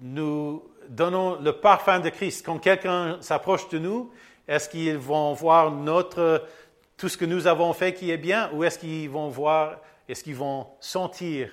nous 0.01 0.63
donnons 0.87 1.39
le 1.39 1.53
parfum 1.53 1.99
de 1.99 2.09
Christ. 2.09 2.45
Quand 2.45 2.57
quelqu'un 2.59 3.21
s'approche 3.21 3.69
de 3.69 3.77
nous, 3.77 4.11
est-ce 4.47 4.67
qu'ils 4.67 4.97
vont 4.97 5.33
voir 5.33 5.71
notre, 5.71 6.45
tout 6.97 7.09
ce 7.09 7.17
que 7.17 7.25
nous 7.25 7.47
avons 7.47 7.73
fait 7.73 7.93
qui 7.93 8.09
est 8.11 8.17
bien 8.17 8.49
ou 8.53 8.63
est-ce 8.63 8.79
qu'ils 8.79 9.09
vont 9.09 9.29
voir, 9.29 9.77
est-ce 10.07 10.23
qu'ils 10.23 10.35
vont 10.35 10.67
sentir, 10.79 11.51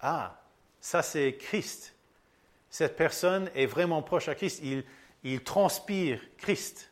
ah, 0.00 0.36
ça 0.80 1.02
c'est 1.02 1.34
Christ. 1.34 1.94
cette 2.68 2.96
personne 2.96 3.50
est 3.54 3.66
vraiment 3.66 4.02
proche 4.02 4.28
à 4.28 4.34
Christ, 4.34 4.60
il, 4.62 4.84
il 5.22 5.42
transpire 5.42 6.20
Christ. 6.38 6.90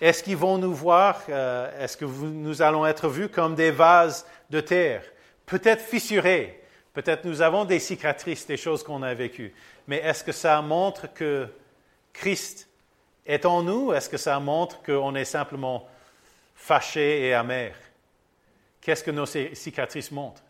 Est-ce 0.00 0.22
qu'ils 0.22 0.36
vont 0.36 0.58
nous 0.58 0.74
voir, 0.74 1.22
euh, 1.28 1.82
est-ce 1.82 1.96
que 1.96 2.04
nous 2.04 2.62
allons 2.62 2.86
être 2.86 3.08
vus 3.08 3.28
comme 3.28 3.54
des 3.54 3.70
vases 3.70 4.26
de 4.50 4.60
terre, 4.60 5.02
peut-être 5.46 5.82
fissurés, 5.82 6.62
peut-être 6.92 7.24
nous 7.24 7.40
avons 7.42 7.64
des 7.64 7.78
cicatrices, 7.78 8.46
des 8.46 8.56
choses 8.56 8.82
qu'on 8.82 9.02
a 9.02 9.14
vécues, 9.14 9.54
mais 9.86 9.96
est-ce 9.98 10.22
que 10.22 10.32
ça 10.32 10.60
montre 10.60 11.12
que 11.12 11.48
Christ 12.12 12.68
est 13.26 13.46
en 13.46 13.62
nous, 13.62 13.92
est-ce 13.92 14.08
que 14.08 14.16
ça 14.16 14.38
montre 14.38 14.82
qu'on 14.82 15.14
est 15.14 15.24
simplement 15.24 15.88
fâché 16.54 17.26
et 17.26 17.34
amer? 17.34 17.74
Qu'est-ce 18.80 19.02
que 19.02 19.10
nos 19.10 19.26
cicatrices 19.26 20.10
montrent? 20.10 20.42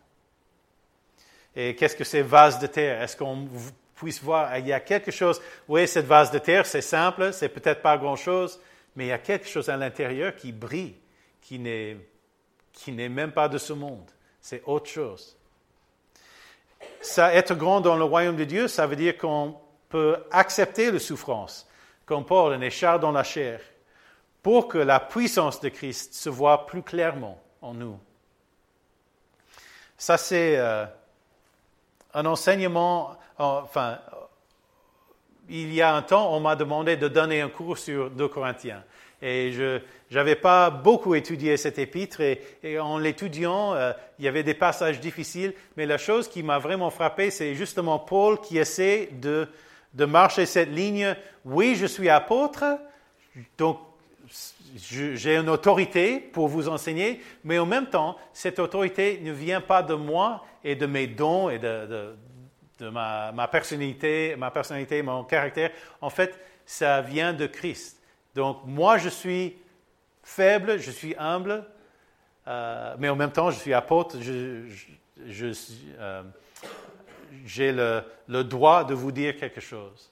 Et 1.55 1.75
qu'est-ce 1.75 1.95
que 1.95 2.03
ces 2.03 2.21
vases 2.21 2.59
de 2.59 2.67
terre? 2.67 3.01
Est-ce 3.01 3.17
qu'on 3.17 3.47
puisse 3.95 4.21
voir, 4.21 4.55
il 4.59 4.67
y 4.67 4.73
a 4.73 4.79
quelque 4.79 5.09
chose, 5.09 5.41
oui, 5.67 5.87
cette 5.87 6.05
vase 6.05 6.29
de 6.29 6.37
terre, 6.37 6.65
c'est 6.65 6.81
simple, 6.81 7.33
c'est 7.33 7.49
peut-être 7.49 7.81
pas 7.81 7.97
grand-chose, 7.97 8.59
mais 8.97 9.05
il 9.05 9.09
y 9.09 9.13
a 9.13 9.19
quelque 9.19 9.47
chose 9.47 9.69
à 9.69 9.77
l'intérieur 9.77 10.35
qui 10.35 10.51
brille, 10.51 10.95
qui 11.39 11.59
n'est, 11.59 11.97
qui 12.73 12.91
n'est 12.91 13.09
même 13.09 13.31
pas 13.31 13.47
de 13.47 13.59
ce 13.59 13.71
monde. 13.71 14.09
C'est 14.41 14.63
autre 14.65 14.89
chose. 14.89 15.37
Ça, 16.99 17.31
être 17.31 17.53
grand 17.53 17.79
dans 17.79 17.95
le 17.95 18.03
royaume 18.03 18.35
de 18.35 18.43
Dieu, 18.43 18.67
ça 18.67 18.87
veut 18.87 18.95
dire 18.95 19.15
qu'on 19.15 19.55
peut 19.87 20.17
accepter 20.31 20.91
la 20.91 20.97
souffrance, 20.97 21.69
comme 22.07 22.25
Paul, 22.25 22.53
un 22.53 22.61
écharpe 22.61 23.01
dans 23.01 23.11
la 23.11 23.23
chair, 23.23 23.61
pour 24.41 24.67
que 24.67 24.79
la 24.79 24.99
puissance 24.99 25.61
de 25.61 25.69
Christ 25.69 26.15
se 26.15 26.29
voit 26.29 26.65
plus 26.65 26.81
clairement 26.81 27.39
en 27.61 27.75
nous. 27.75 27.99
Ça, 29.95 30.17
c'est 30.17 30.57
euh, 30.57 30.87
un 32.15 32.25
enseignement, 32.25 33.15
enfin, 33.37 33.99
il 35.49 35.73
y 35.73 35.81
a 35.81 35.95
un 35.95 36.01
temps, 36.01 36.33
on 36.35 36.39
m'a 36.39 36.55
demandé 36.55 36.97
de 36.97 37.07
donner 37.07 37.41
un 37.41 37.49
cours 37.49 37.77
sur 37.77 38.09
2 38.09 38.27
Corinthiens. 38.27 38.83
Et 39.21 39.51
je 39.51 39.79
n'avais 40.11 40.35
pas 40.35 40.69
beaucoup 40.69 41.15
étudié 41.15 41.57
cet 41.57 41.79
épître 41.79 42.21
et, 42.21 42.79
en 42.79 42.97
l'étudiant, 42.99 43.73
euh, 43.73 43.91
il 44.19 44.25
y 44.25 44.27
avait 44.27 44.43
des 44.43 44.53
passages 44.53 44.99
difficiles, 44.99 45.53
mais 45.75 45.85
la 45.85 45.97
chose 45.97 46.27
qui 46.27 46.43
m'a 46.43 46.59
vraiment 46.59 46.91
frappé, 46.91 47.31
c'est 47.31 47.55
justement 47.55 47.97
Paul 47.97 48.39
qui 48.39 48.59
essaie 48.59 49.09
de, 49.13 49.47
de 49.95 50.05
marcher 50.05 50.45
cette 50.45 50.69
ligne. 50.69 51.15
Oui, 51.45 51.75
je 51.75 51.87
suis 51.87 52.09
apôtre, 52.09 52.63
donc 53.57 53.79
j'ai 54.75 55.35
une 55.35 55.49
autorité 55.49 56.19
pour 56.19 56.47
vous 56.47 56.69
enseigner, 56.69 57.21
mais 57.43 57.57
en 57.57 57.65
même 57.65 57.87
temps, 57.87 58.17
cette 58.33 58.59
autorité 58.59 59.19
ne 59.23 59.31
vient 59.31 59.61
pas 59.61 59.81
de 59.81 59.95
moi 59.95 60.45
et 60.63 60.75
de 60.75 60.85
mes 60.85 61.07
dons 61.07 61.49
et 61.49 61.57
de, 61.57 61.87
de 61.87 62.15
ma, 62.81 63.47
personnalité, 63.47 64.35
ma 64.37 64.51
personnalité, 64.51 65.01
mon 65.01 65.23
caractère. 65.23 65.71
En 66.01 66.09
fait, 66.09 66.37
ça 66.65 67.01
vient 67.01 67.33
de 67.33 67.47
Christ. 67.47 68.01
Donc, 68.35 68.59
moi, 68.65 68.97
je 68.97 69.09
suis 69.09 69.57
faible, 70.23 70.79
je 70.79 70.91
suis 70.91 71.15
humble, 71.17 71.63
euh, 72.47 72.95
mais 72.99 73.09
en 73.09 73.15
même 73.15 73.31
temps, 73.31 73.51
je 73.51 73.59
suis 73.59 73.73
apôtre. 73.73 74.17
Euh, 74.17 74.69
j'ai 77.45 77.71
le, 77.71 78.03
le, 78.27 78.43
droit 78.43 78.83
de 78.83 78.93
vous 78.93 79.11
dire 79.11 79.35
quelque 79.37 79.61
chose. 79.61 80.11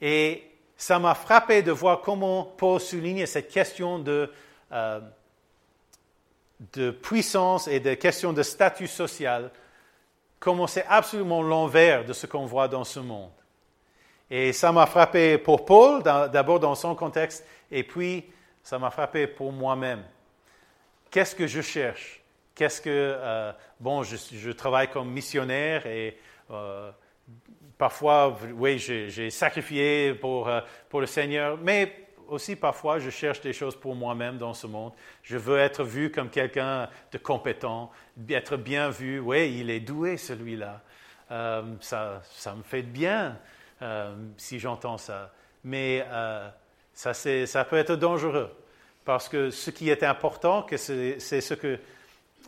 Et 0.00 0.44
ça 0.76 0.98
m'a 0.98 1.14
frappé 1.14 1.62
de 1.62 1.72
voir 1.72 2.00
comment 2.00 2.44
Paul 2.44 2.80
souligne 2.80 3.26
cette 3.26 3.50
question 3.50 3.98
de, 3.98 4.30
euh, 4.72 5.00
de 6.72 6.90
puissance 6.90 7.68
et 7.68 7.80
de 7.80 7.94
question 7.94 8.32
de 8.32 8.42
statut 8.42 8.86
social 8.86 9.50
comment 10.38 10.66
c'est 10.66 10.86
absolument 10.88 11.42
l'envers 11.42 12.04
de 12.04 12.12
ce 12.12 12.26
qu'on 12.26 12.46
voit 12.46 12.68
dans 12.68 12.84
ce 12.84 13.00
monde. 13.00 13.30
Et 14.30 14.52
ça 14.52 14.72
m'a 14.72 14.86
frappé 14.86 15.38
pour 15.38 15.64
Paul, 15.64 16.02
d'abord 16.02 16.60
dans 16.60 16.74
son 16.74 16.94
contexte, 16.94 17.46
et 17.70 17.82
puis 17.82 18.24
ça 18.62 18.78
m'a 18.78 18.90
frappé 18.90 19.26
pour 19.26 19.52
moi-même. 19.52 20.02
Qu'est-ce 21.10 21.34
que 21.34 21.46
je 21.46 21.60
cherche? 21.60 22.22
Qu'est-ce 22.54 22.80
que 22.80 22.90
euh, 22.90 23.52
bon, 23.80 24.02
je, 24.02 24.50
travaille 24.52 24.88
comme 24.88 25.10
missionnaire 25.10 25.86
et 25.86 26.18
euh, 26.50 26.90
parfois, 27.76 28.36
oui, 28.54 28.78
j'ai 28.78 29.30
sacrifié 29.30 30.14
pour, 30.14 30.48
euh, 30.48 30.60
pour 30.88 31.00
le 31.00 31.06
Seigneur, 31.06 31.58
mais 31.60 32.03
aussi 32.28 32.56
parfois, 32.56 32.98
je 32.98 33.10
cherche 33.10 33.40
des 33.40 33.52
choses 33.52 33.76
pour 33.76 33.94
moi-même 33.94 34.38
dans 34.38 34.54
ce 34.54 34.66
monde. 34.66 34.92
Je 35.22 35.36
veux 35.36 35.58
être 35.58 35.84
vu 35.84 36.10
comme 36.10 36.30
quelqu'un 36.30 36.88
de 37.12 37.18
compétent, 37.18 37.90
être 38.28 38.56
bien 38.56 38.90
vu. 38.90 39.20
Oui, 39.20 39.58
il 39.58 39.70
est 39.70 39.80
doué 39.80 40.16
celui-là. 40.16 40.82
Euh, 41.30 41.62
ça, 41.80 42.22
ça, 42.32 42.54
me 42.54 42.62
fait 42.62 42.82
bien 42.82 43.38
euh, 43.82 44.14
si 44.36 44.58
j'entends 44.58 44.98
ça. 44.98 45.32
Mais 45.64 46.04
euh, 46.08 46.48
ça, 46.92 47.14
ça 47.14 47.64
peut 47.64 47.76
être 47.76 47.96
dangereux 47.96 48.50
parce 49.04 49.28
que 49.28 49.50
ce 49.50 49.70
qui 49.70 49.90
est 49.90 50.02
important, 50.02 50.66
c'est 50.76 51.18
ce 51.18 51.54
que 51.54 51.78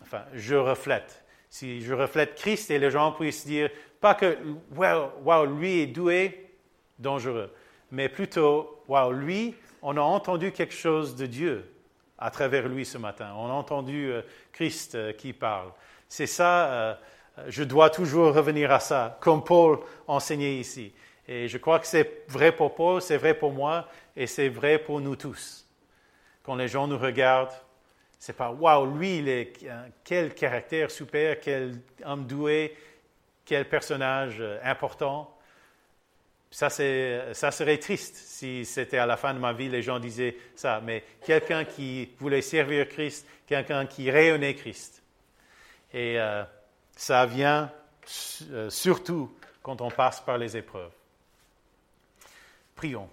enfin, 0.03 0.23
je 0.35 0.55
reflète. 0.55 1.23
Si 1.49 1.81
je 1.81 1.95
reflète 1.95 2.35
Christ 2.35 2.71
et 2.71 2.79
les 2.79 2.91
gens 2.91 3.13
puissent 3.13 3.47
dire, 3.47 3.71
pas 4.01 4.15
que, 4.15 4.39
wow, 4.75 5.11
wow 5.23 5.45
lui 5.47 5.81
est 5.81 5.87
doué, 5.87 6.51
dangereux, 6.99 7.53
mais 7.91 8.09
plutôt, 8.09 8.83
wow, 8.89 9.13
lui, 9.13 9.55
on 9.83 9.97
a 9.97 10.01
entendu 10.01 10.53
quelque 10.53 10.75
chose 10.75 11.17
de 11.17 11.27
Dieu 11.27 11.71
à 12.19 12.31
travers 12.31 12.69
lui 12.69 12.85
ce 12.85 12.99
matin. 12.99 13.33
On 13.37 13.47
a 13.47 13.53
entendu 13.53 14.11
euh, 14.11 14.23
Christ 14.53 14.95
euh, 14.95 15.13
qui 15.13 15.33
parle. 15.33 15.71
C'est 16.09 16.27
ça, 16.27 16.73
euh, 16.73 16.95
je 17.49 17.63
dois 17.63 17.91
toujours 17.91 18.35
revenir 18.35 18.73
à 18.73 18.81
ça, 18.81 19.19
comme 19.21 19.45
Paul 19.45 19.81
enseignait 20.07 20.57
ici. 20.57 20.93
Et 21.29 21.49
je 21.49 21.59
crois 21.59 21.79
que 21.79 21.87
c'est 21.87 22.25
vrai 22.29 22.53
pour 22.53 22.75
Paul, 22.75 23.03
c'est 23.03 23.17
vrai 23.17 23.35
pour 23.35 23.53
moi, 23.53 23.89
et 24.17 24.27
c'est 24.27 24.49
vrai 24.49 24.79
pour 24.79 25.01
nous 25.01 25.17
tous. 25.17 25.67
Quand 26.43 26.55
les 26.55 26.69
gens 26.69 26.87
nous 26.87 26.99
regardent, 26.99 27.53
c'est 28.19 28.37
pas 28.37 28.51
waouh, 28.51 28.87
lui, 28.97 29.53
quel 30.05 30.35
caractère 30.35 30.91
super, 30.91 31.41
quel 31.41 31.81
homme 32.05 32.27
doué, 32.27 32.77
quel 33.45 33.69
personnage 33.69 34.43
important. 34.63 35.36
Ça, 36.51 36.71
ça 36.71 37.51
serait 37.51 37.79
triste 37.79 38.17
si 38.17 38.65
c'était 38.65 38.99
à 38.99 39.07
la 39.07 39.17
fin 39.17 39.35
de 39.35 39.39
ma 39.39 39.53
vie, 39.53 39.69
les 39.69 39.83
gens 39.83 39.99
disaient 39.99 40.37
ça. 40.55 40.81
Mais 40.83 41.05
quelqu'un 41.25 41.65
qui 41.65 42.11
voulait 42.19 42.43
servir 42.43 42.89
Christ, 42.89 43.27
quelqu'un 43.47 43.87
qui 43.87 44.11
rayonnait 44.11 44.55
Christ. 44.55 45.03
Et 45.93 46.19
euh, 46.19 46.45
ça 46.95 47.27
vient 47.27 47.71
euh, 48.51 48.71
surtout 48.71 49.33
quand 49.63 49.81
on 49.81 49.91
passe 49.91 50.21
par 50.21 50.39
les 50.39 50.57
épreuves. 50.57 50.91
Prions. 52.75 53.09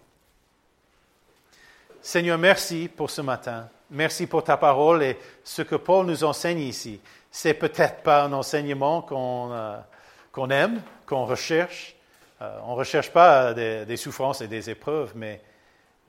Seigneur, 2.02 2.38
merci 2.38 2.90
pour 2.94 3.10
ce 3.10 3.22
matin. 3.22 3.70
Merci 3.90 4.28
pour 4.28 4.44
ta 4.44 4.58
parole 4.58 5.04
et 5.04 5.18
ce 5.44 5.62
que 5.62 5.76
Paul 5.76 6.06
nous 6.06 6.24
enseigne 6.24 6.60
ici. 6.60 7.00
C'est 7.32 7.54
peut-être 7.54 8.04
pas 8.04 8.24
un 8.24 8.34
enseignement 8.34 9.02
qu'on 9.02 9.52
euh, 9.52 10.48
aime, 10.50 10.82
qu'on 11.06 11.26
recherche, 11.26 11.96
euh, 12.44 12.60
on 12.66 12.72
ne 12.72 12.76
recherche 12.76 13.10
pas 13.12 13.54
des, 13.54 13.98
souffrances 13.98 14.42
et 14.42 14.48
des 14.48 14.70
épreuves, 14.70 15.14
mais, 15.16 15.42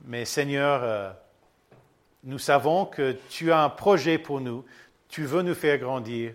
mais 0.03 0.25
Seigneur, 0.25 0.81
euh, 0.83 1.09
nous 2.25 2.39
savons 2.39 2.85
que 2.85 3.15
tu 3.29 3.53
as 3.53 3.63
un 3.63 3.69
projet 3.69 4.17
pour 4.17 4.41
nous, 4.41 4.65
tu 5.07 5.23
veux 5.23 5.43
nous 5.43 5.55
faire 5.55 5.77
grandir, 5.77 6.33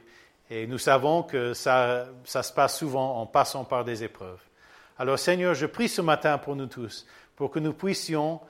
et 0.49 0.67
nous 0.67 0.79
savons 0.79 1.23
que 1.23 1.53
ça, 1.53 2.07
ça 2.25 2.43
se 2.43 2.53
passe 2.53 2.79
souvent 2.79 3.21
en 3.21 3.27
passant 3.27 3.65
par 3.65 3.85
des 3.85 4.03
épreuves. 4.03 4.41
Alors 4.99 5.19
Seigneur, 5.19 5.55
je 5.55 5.67
prie 5.67 5.89
ce 5.89 6.01
matin 6.01 6.39
pour 6.39 6.57
nous 6.57 6.67
tous, 6.67 7.07
pour 7.37 7.51
que 7.51 7.59
nous 7.59 7.75
puissions 7.75 8.41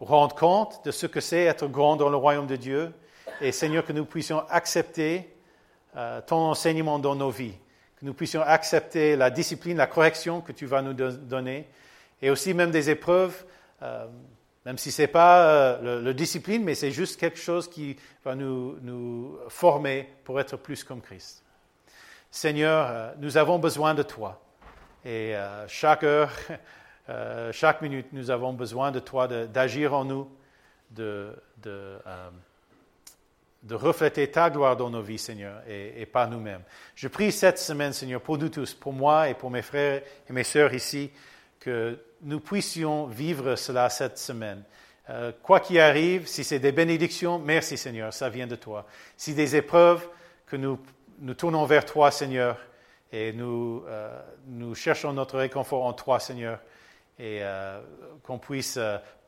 rendre 0.00 0.34
compte 0.34 0.84
de 0.84 0.90
ce 0.90 1.06
que 1.06 1.20
c'est 1.20 1.44
être 1.44 1.66
grand 1.66 1.96
dans 1.96 2.10
le 2.10 2.16
royaume 2.16 2.46
de 2.46 2.56
Dieu, 2.56 2.92
et 3.40 3.52
Seigneur, 3.52 3.86
que 3.86 3.92
nous 3.92 4.04
puissions 4.04 4.44
accepter 4.50 5.34
euh, 5.96 6.20
ton 6.20 6.36
enseignement 6.36 6.98
dans 6.98 7.14
nos 7.14 7.30
vies 7.30 7.54
nous 8.04 8.14
puissions 8.14 8.42
accepter 8.42 9.16
la 9.16 9.30
discipline, 9.30 9.78
la 9.78 9.86
correction 9.86 10.40
que 10.42 10.52
tu 10.52 10.66
vas 10.66 10.82
nous 10.82 10.92
donner, 10.92 11.66
et 12.20 12.30
aussi 12.30 12.54
même 12.54 12.70
des 12.70 12.90
épreuves, 12.90 13.44
euh, 13.82 14.06
même 14.66 14.78
si 14.78 14.92
ce 14.92 15.02
n'est 15.02 15.08
pas 15.08 15.46
euh, 15.46 16.00
le, 16.02 16.14
discipline, 16.14 16.62
mais 16.62 16.74
c'est 16.74 16.90
juste 16.90 17.18
quelque 17.18 17.38
chose 17.38 17.68
qui 17.68 17.96
va 18.24 18.34
nous, 18.34 19.38
former 19.48 20.08
pour 20.24 20.38
être 20.38 20.56
plus 20.56 20.84
comme 20.84 21.00
Christ. 21.00 21.42
Seigneur, 22.30 22.88
euh, 22.90 23.12
nous 23.18 23.36
avons 23.36 23.58
besoin 23.58 23.94
de 23.94 24.02
toi. 24.02 24.40
Et 25.06 25.34
chaque 25.68 26.02
heure, 26.02 26.30
chaque 27.52 27.82
minute, 27.82 28.06
nous 28.12 28.30
avons 28.30 28.54
besoin 28.54 28.90
de 28.90 29.00
toi, 29.00 29.28
d'agir 29.28 29.92
en 29.92 30.06
nous, 30.06 30.30
de 30.92 31.34
de 33.64 33.74
refléter 33.74 34.30
ta 34.30 34.50
gloire 34.50 34.76
dans 34.76 34.90
nos 34.90 35.00
vies, 35.00 35.18
Seigneur, 35.18 35.62
et, 35.66 36.04
pas 36.06 36.26
nous-mêmes. 36.26 36.62
Je 36.94 37.08
prie 37.08 37.32
cette 37.32 37.58
semaine, 37.58 37.94
Seigneur, 37.94 38.20
pour 38.20 38.36
nous 38.36 38.50
tous, 38.50 38.74
pour 38.74 38.92
moi 38.92 39.30
et 39.30 39.34
pour 39.34 39.50
mes 39.50 39.62
frères 39.62 40.02
et 40.28 40.32
mes 40.32 40.44
sœurs 40.44 40.74
ici, 40.74 41.10
que 41.60 41.98
nous 42.20 42.40
puissions 42.40 43.06
vivre 43.06 43.56
cela 43.56 43.88
cette 43.88 44.18
semaine. 44.18 44.62
Euh, 45.08 45.32
quoi 45.42 45.60
qu'il 45.60 45.80
arrive, 45.80 46.26
si 46.26 46.44
c'est 46.44 46.58
des 46.58 46.72
bénédictions, 46.72 47.38
merci 47.38 47.78
Seigneur, 47.78 48.12
ça 48.12 48.28
vient 48.28 48.46
de 48.46 48.56
toi. 48.56 48.86
Si 49.16 49.34
des 49.34 49.56
épreuves, 49.56 50.06
que 50.46 50.56
nous 50.56 50.78
nous 51.20 51.34
tournons 51.34 51.64
vers 51.64 51.86
toi, 51.86 52.10
Seigneur, 52.10 52.58
Et 53.12 53.32
nous, 53.32 53.84
euh, 53.86 54.74
cherchons 54.74 55.12
notre 55.12 55.38
réconfort 55.38 55.84
en 55.84 55.92
toi, 55.92 56.18
Seigneur, 56.18 56.58
et 57.18 57.38
euh, 57.42 57.80
qu'on 58.24 58.38
puisse 58.38 58.78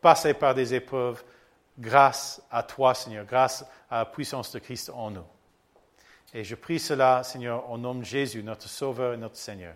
passer 0.02 0.34
par 0.34 0.54
des 0.54 0.74
épreuves 0.74 1.22
grâce 1.78 2.42
à 2.50 2.62
toi, 2.62 2.94
Seigneur, 2.94 3.24
grâce 3.24 3.64
à 3.90 3.98
la 3.98 4.04
puissance 4.06 4.52
de 4.52 4.58
Christ 4.58 4.90
en 4.90 5.10
nous. 5.10 5.26
Et 6.34 6.44
je 6.44 6.54
prie 6.54 6.78
cela, 6.78 7.22
Seigneur, 7.22 7.70
au 7.70 7.78
nom 7.78 7.94
de 7.94 8.04
Jésus, 8.04 8.42
notre 8.42 8.68
Sauveur 8.68 9.14
et 9.14 9.16
notre 9.16 9.36
Seigneur. 9.36 9.74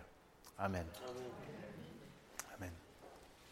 Amen. 0.57 0.85
Amen. 1.09 1.20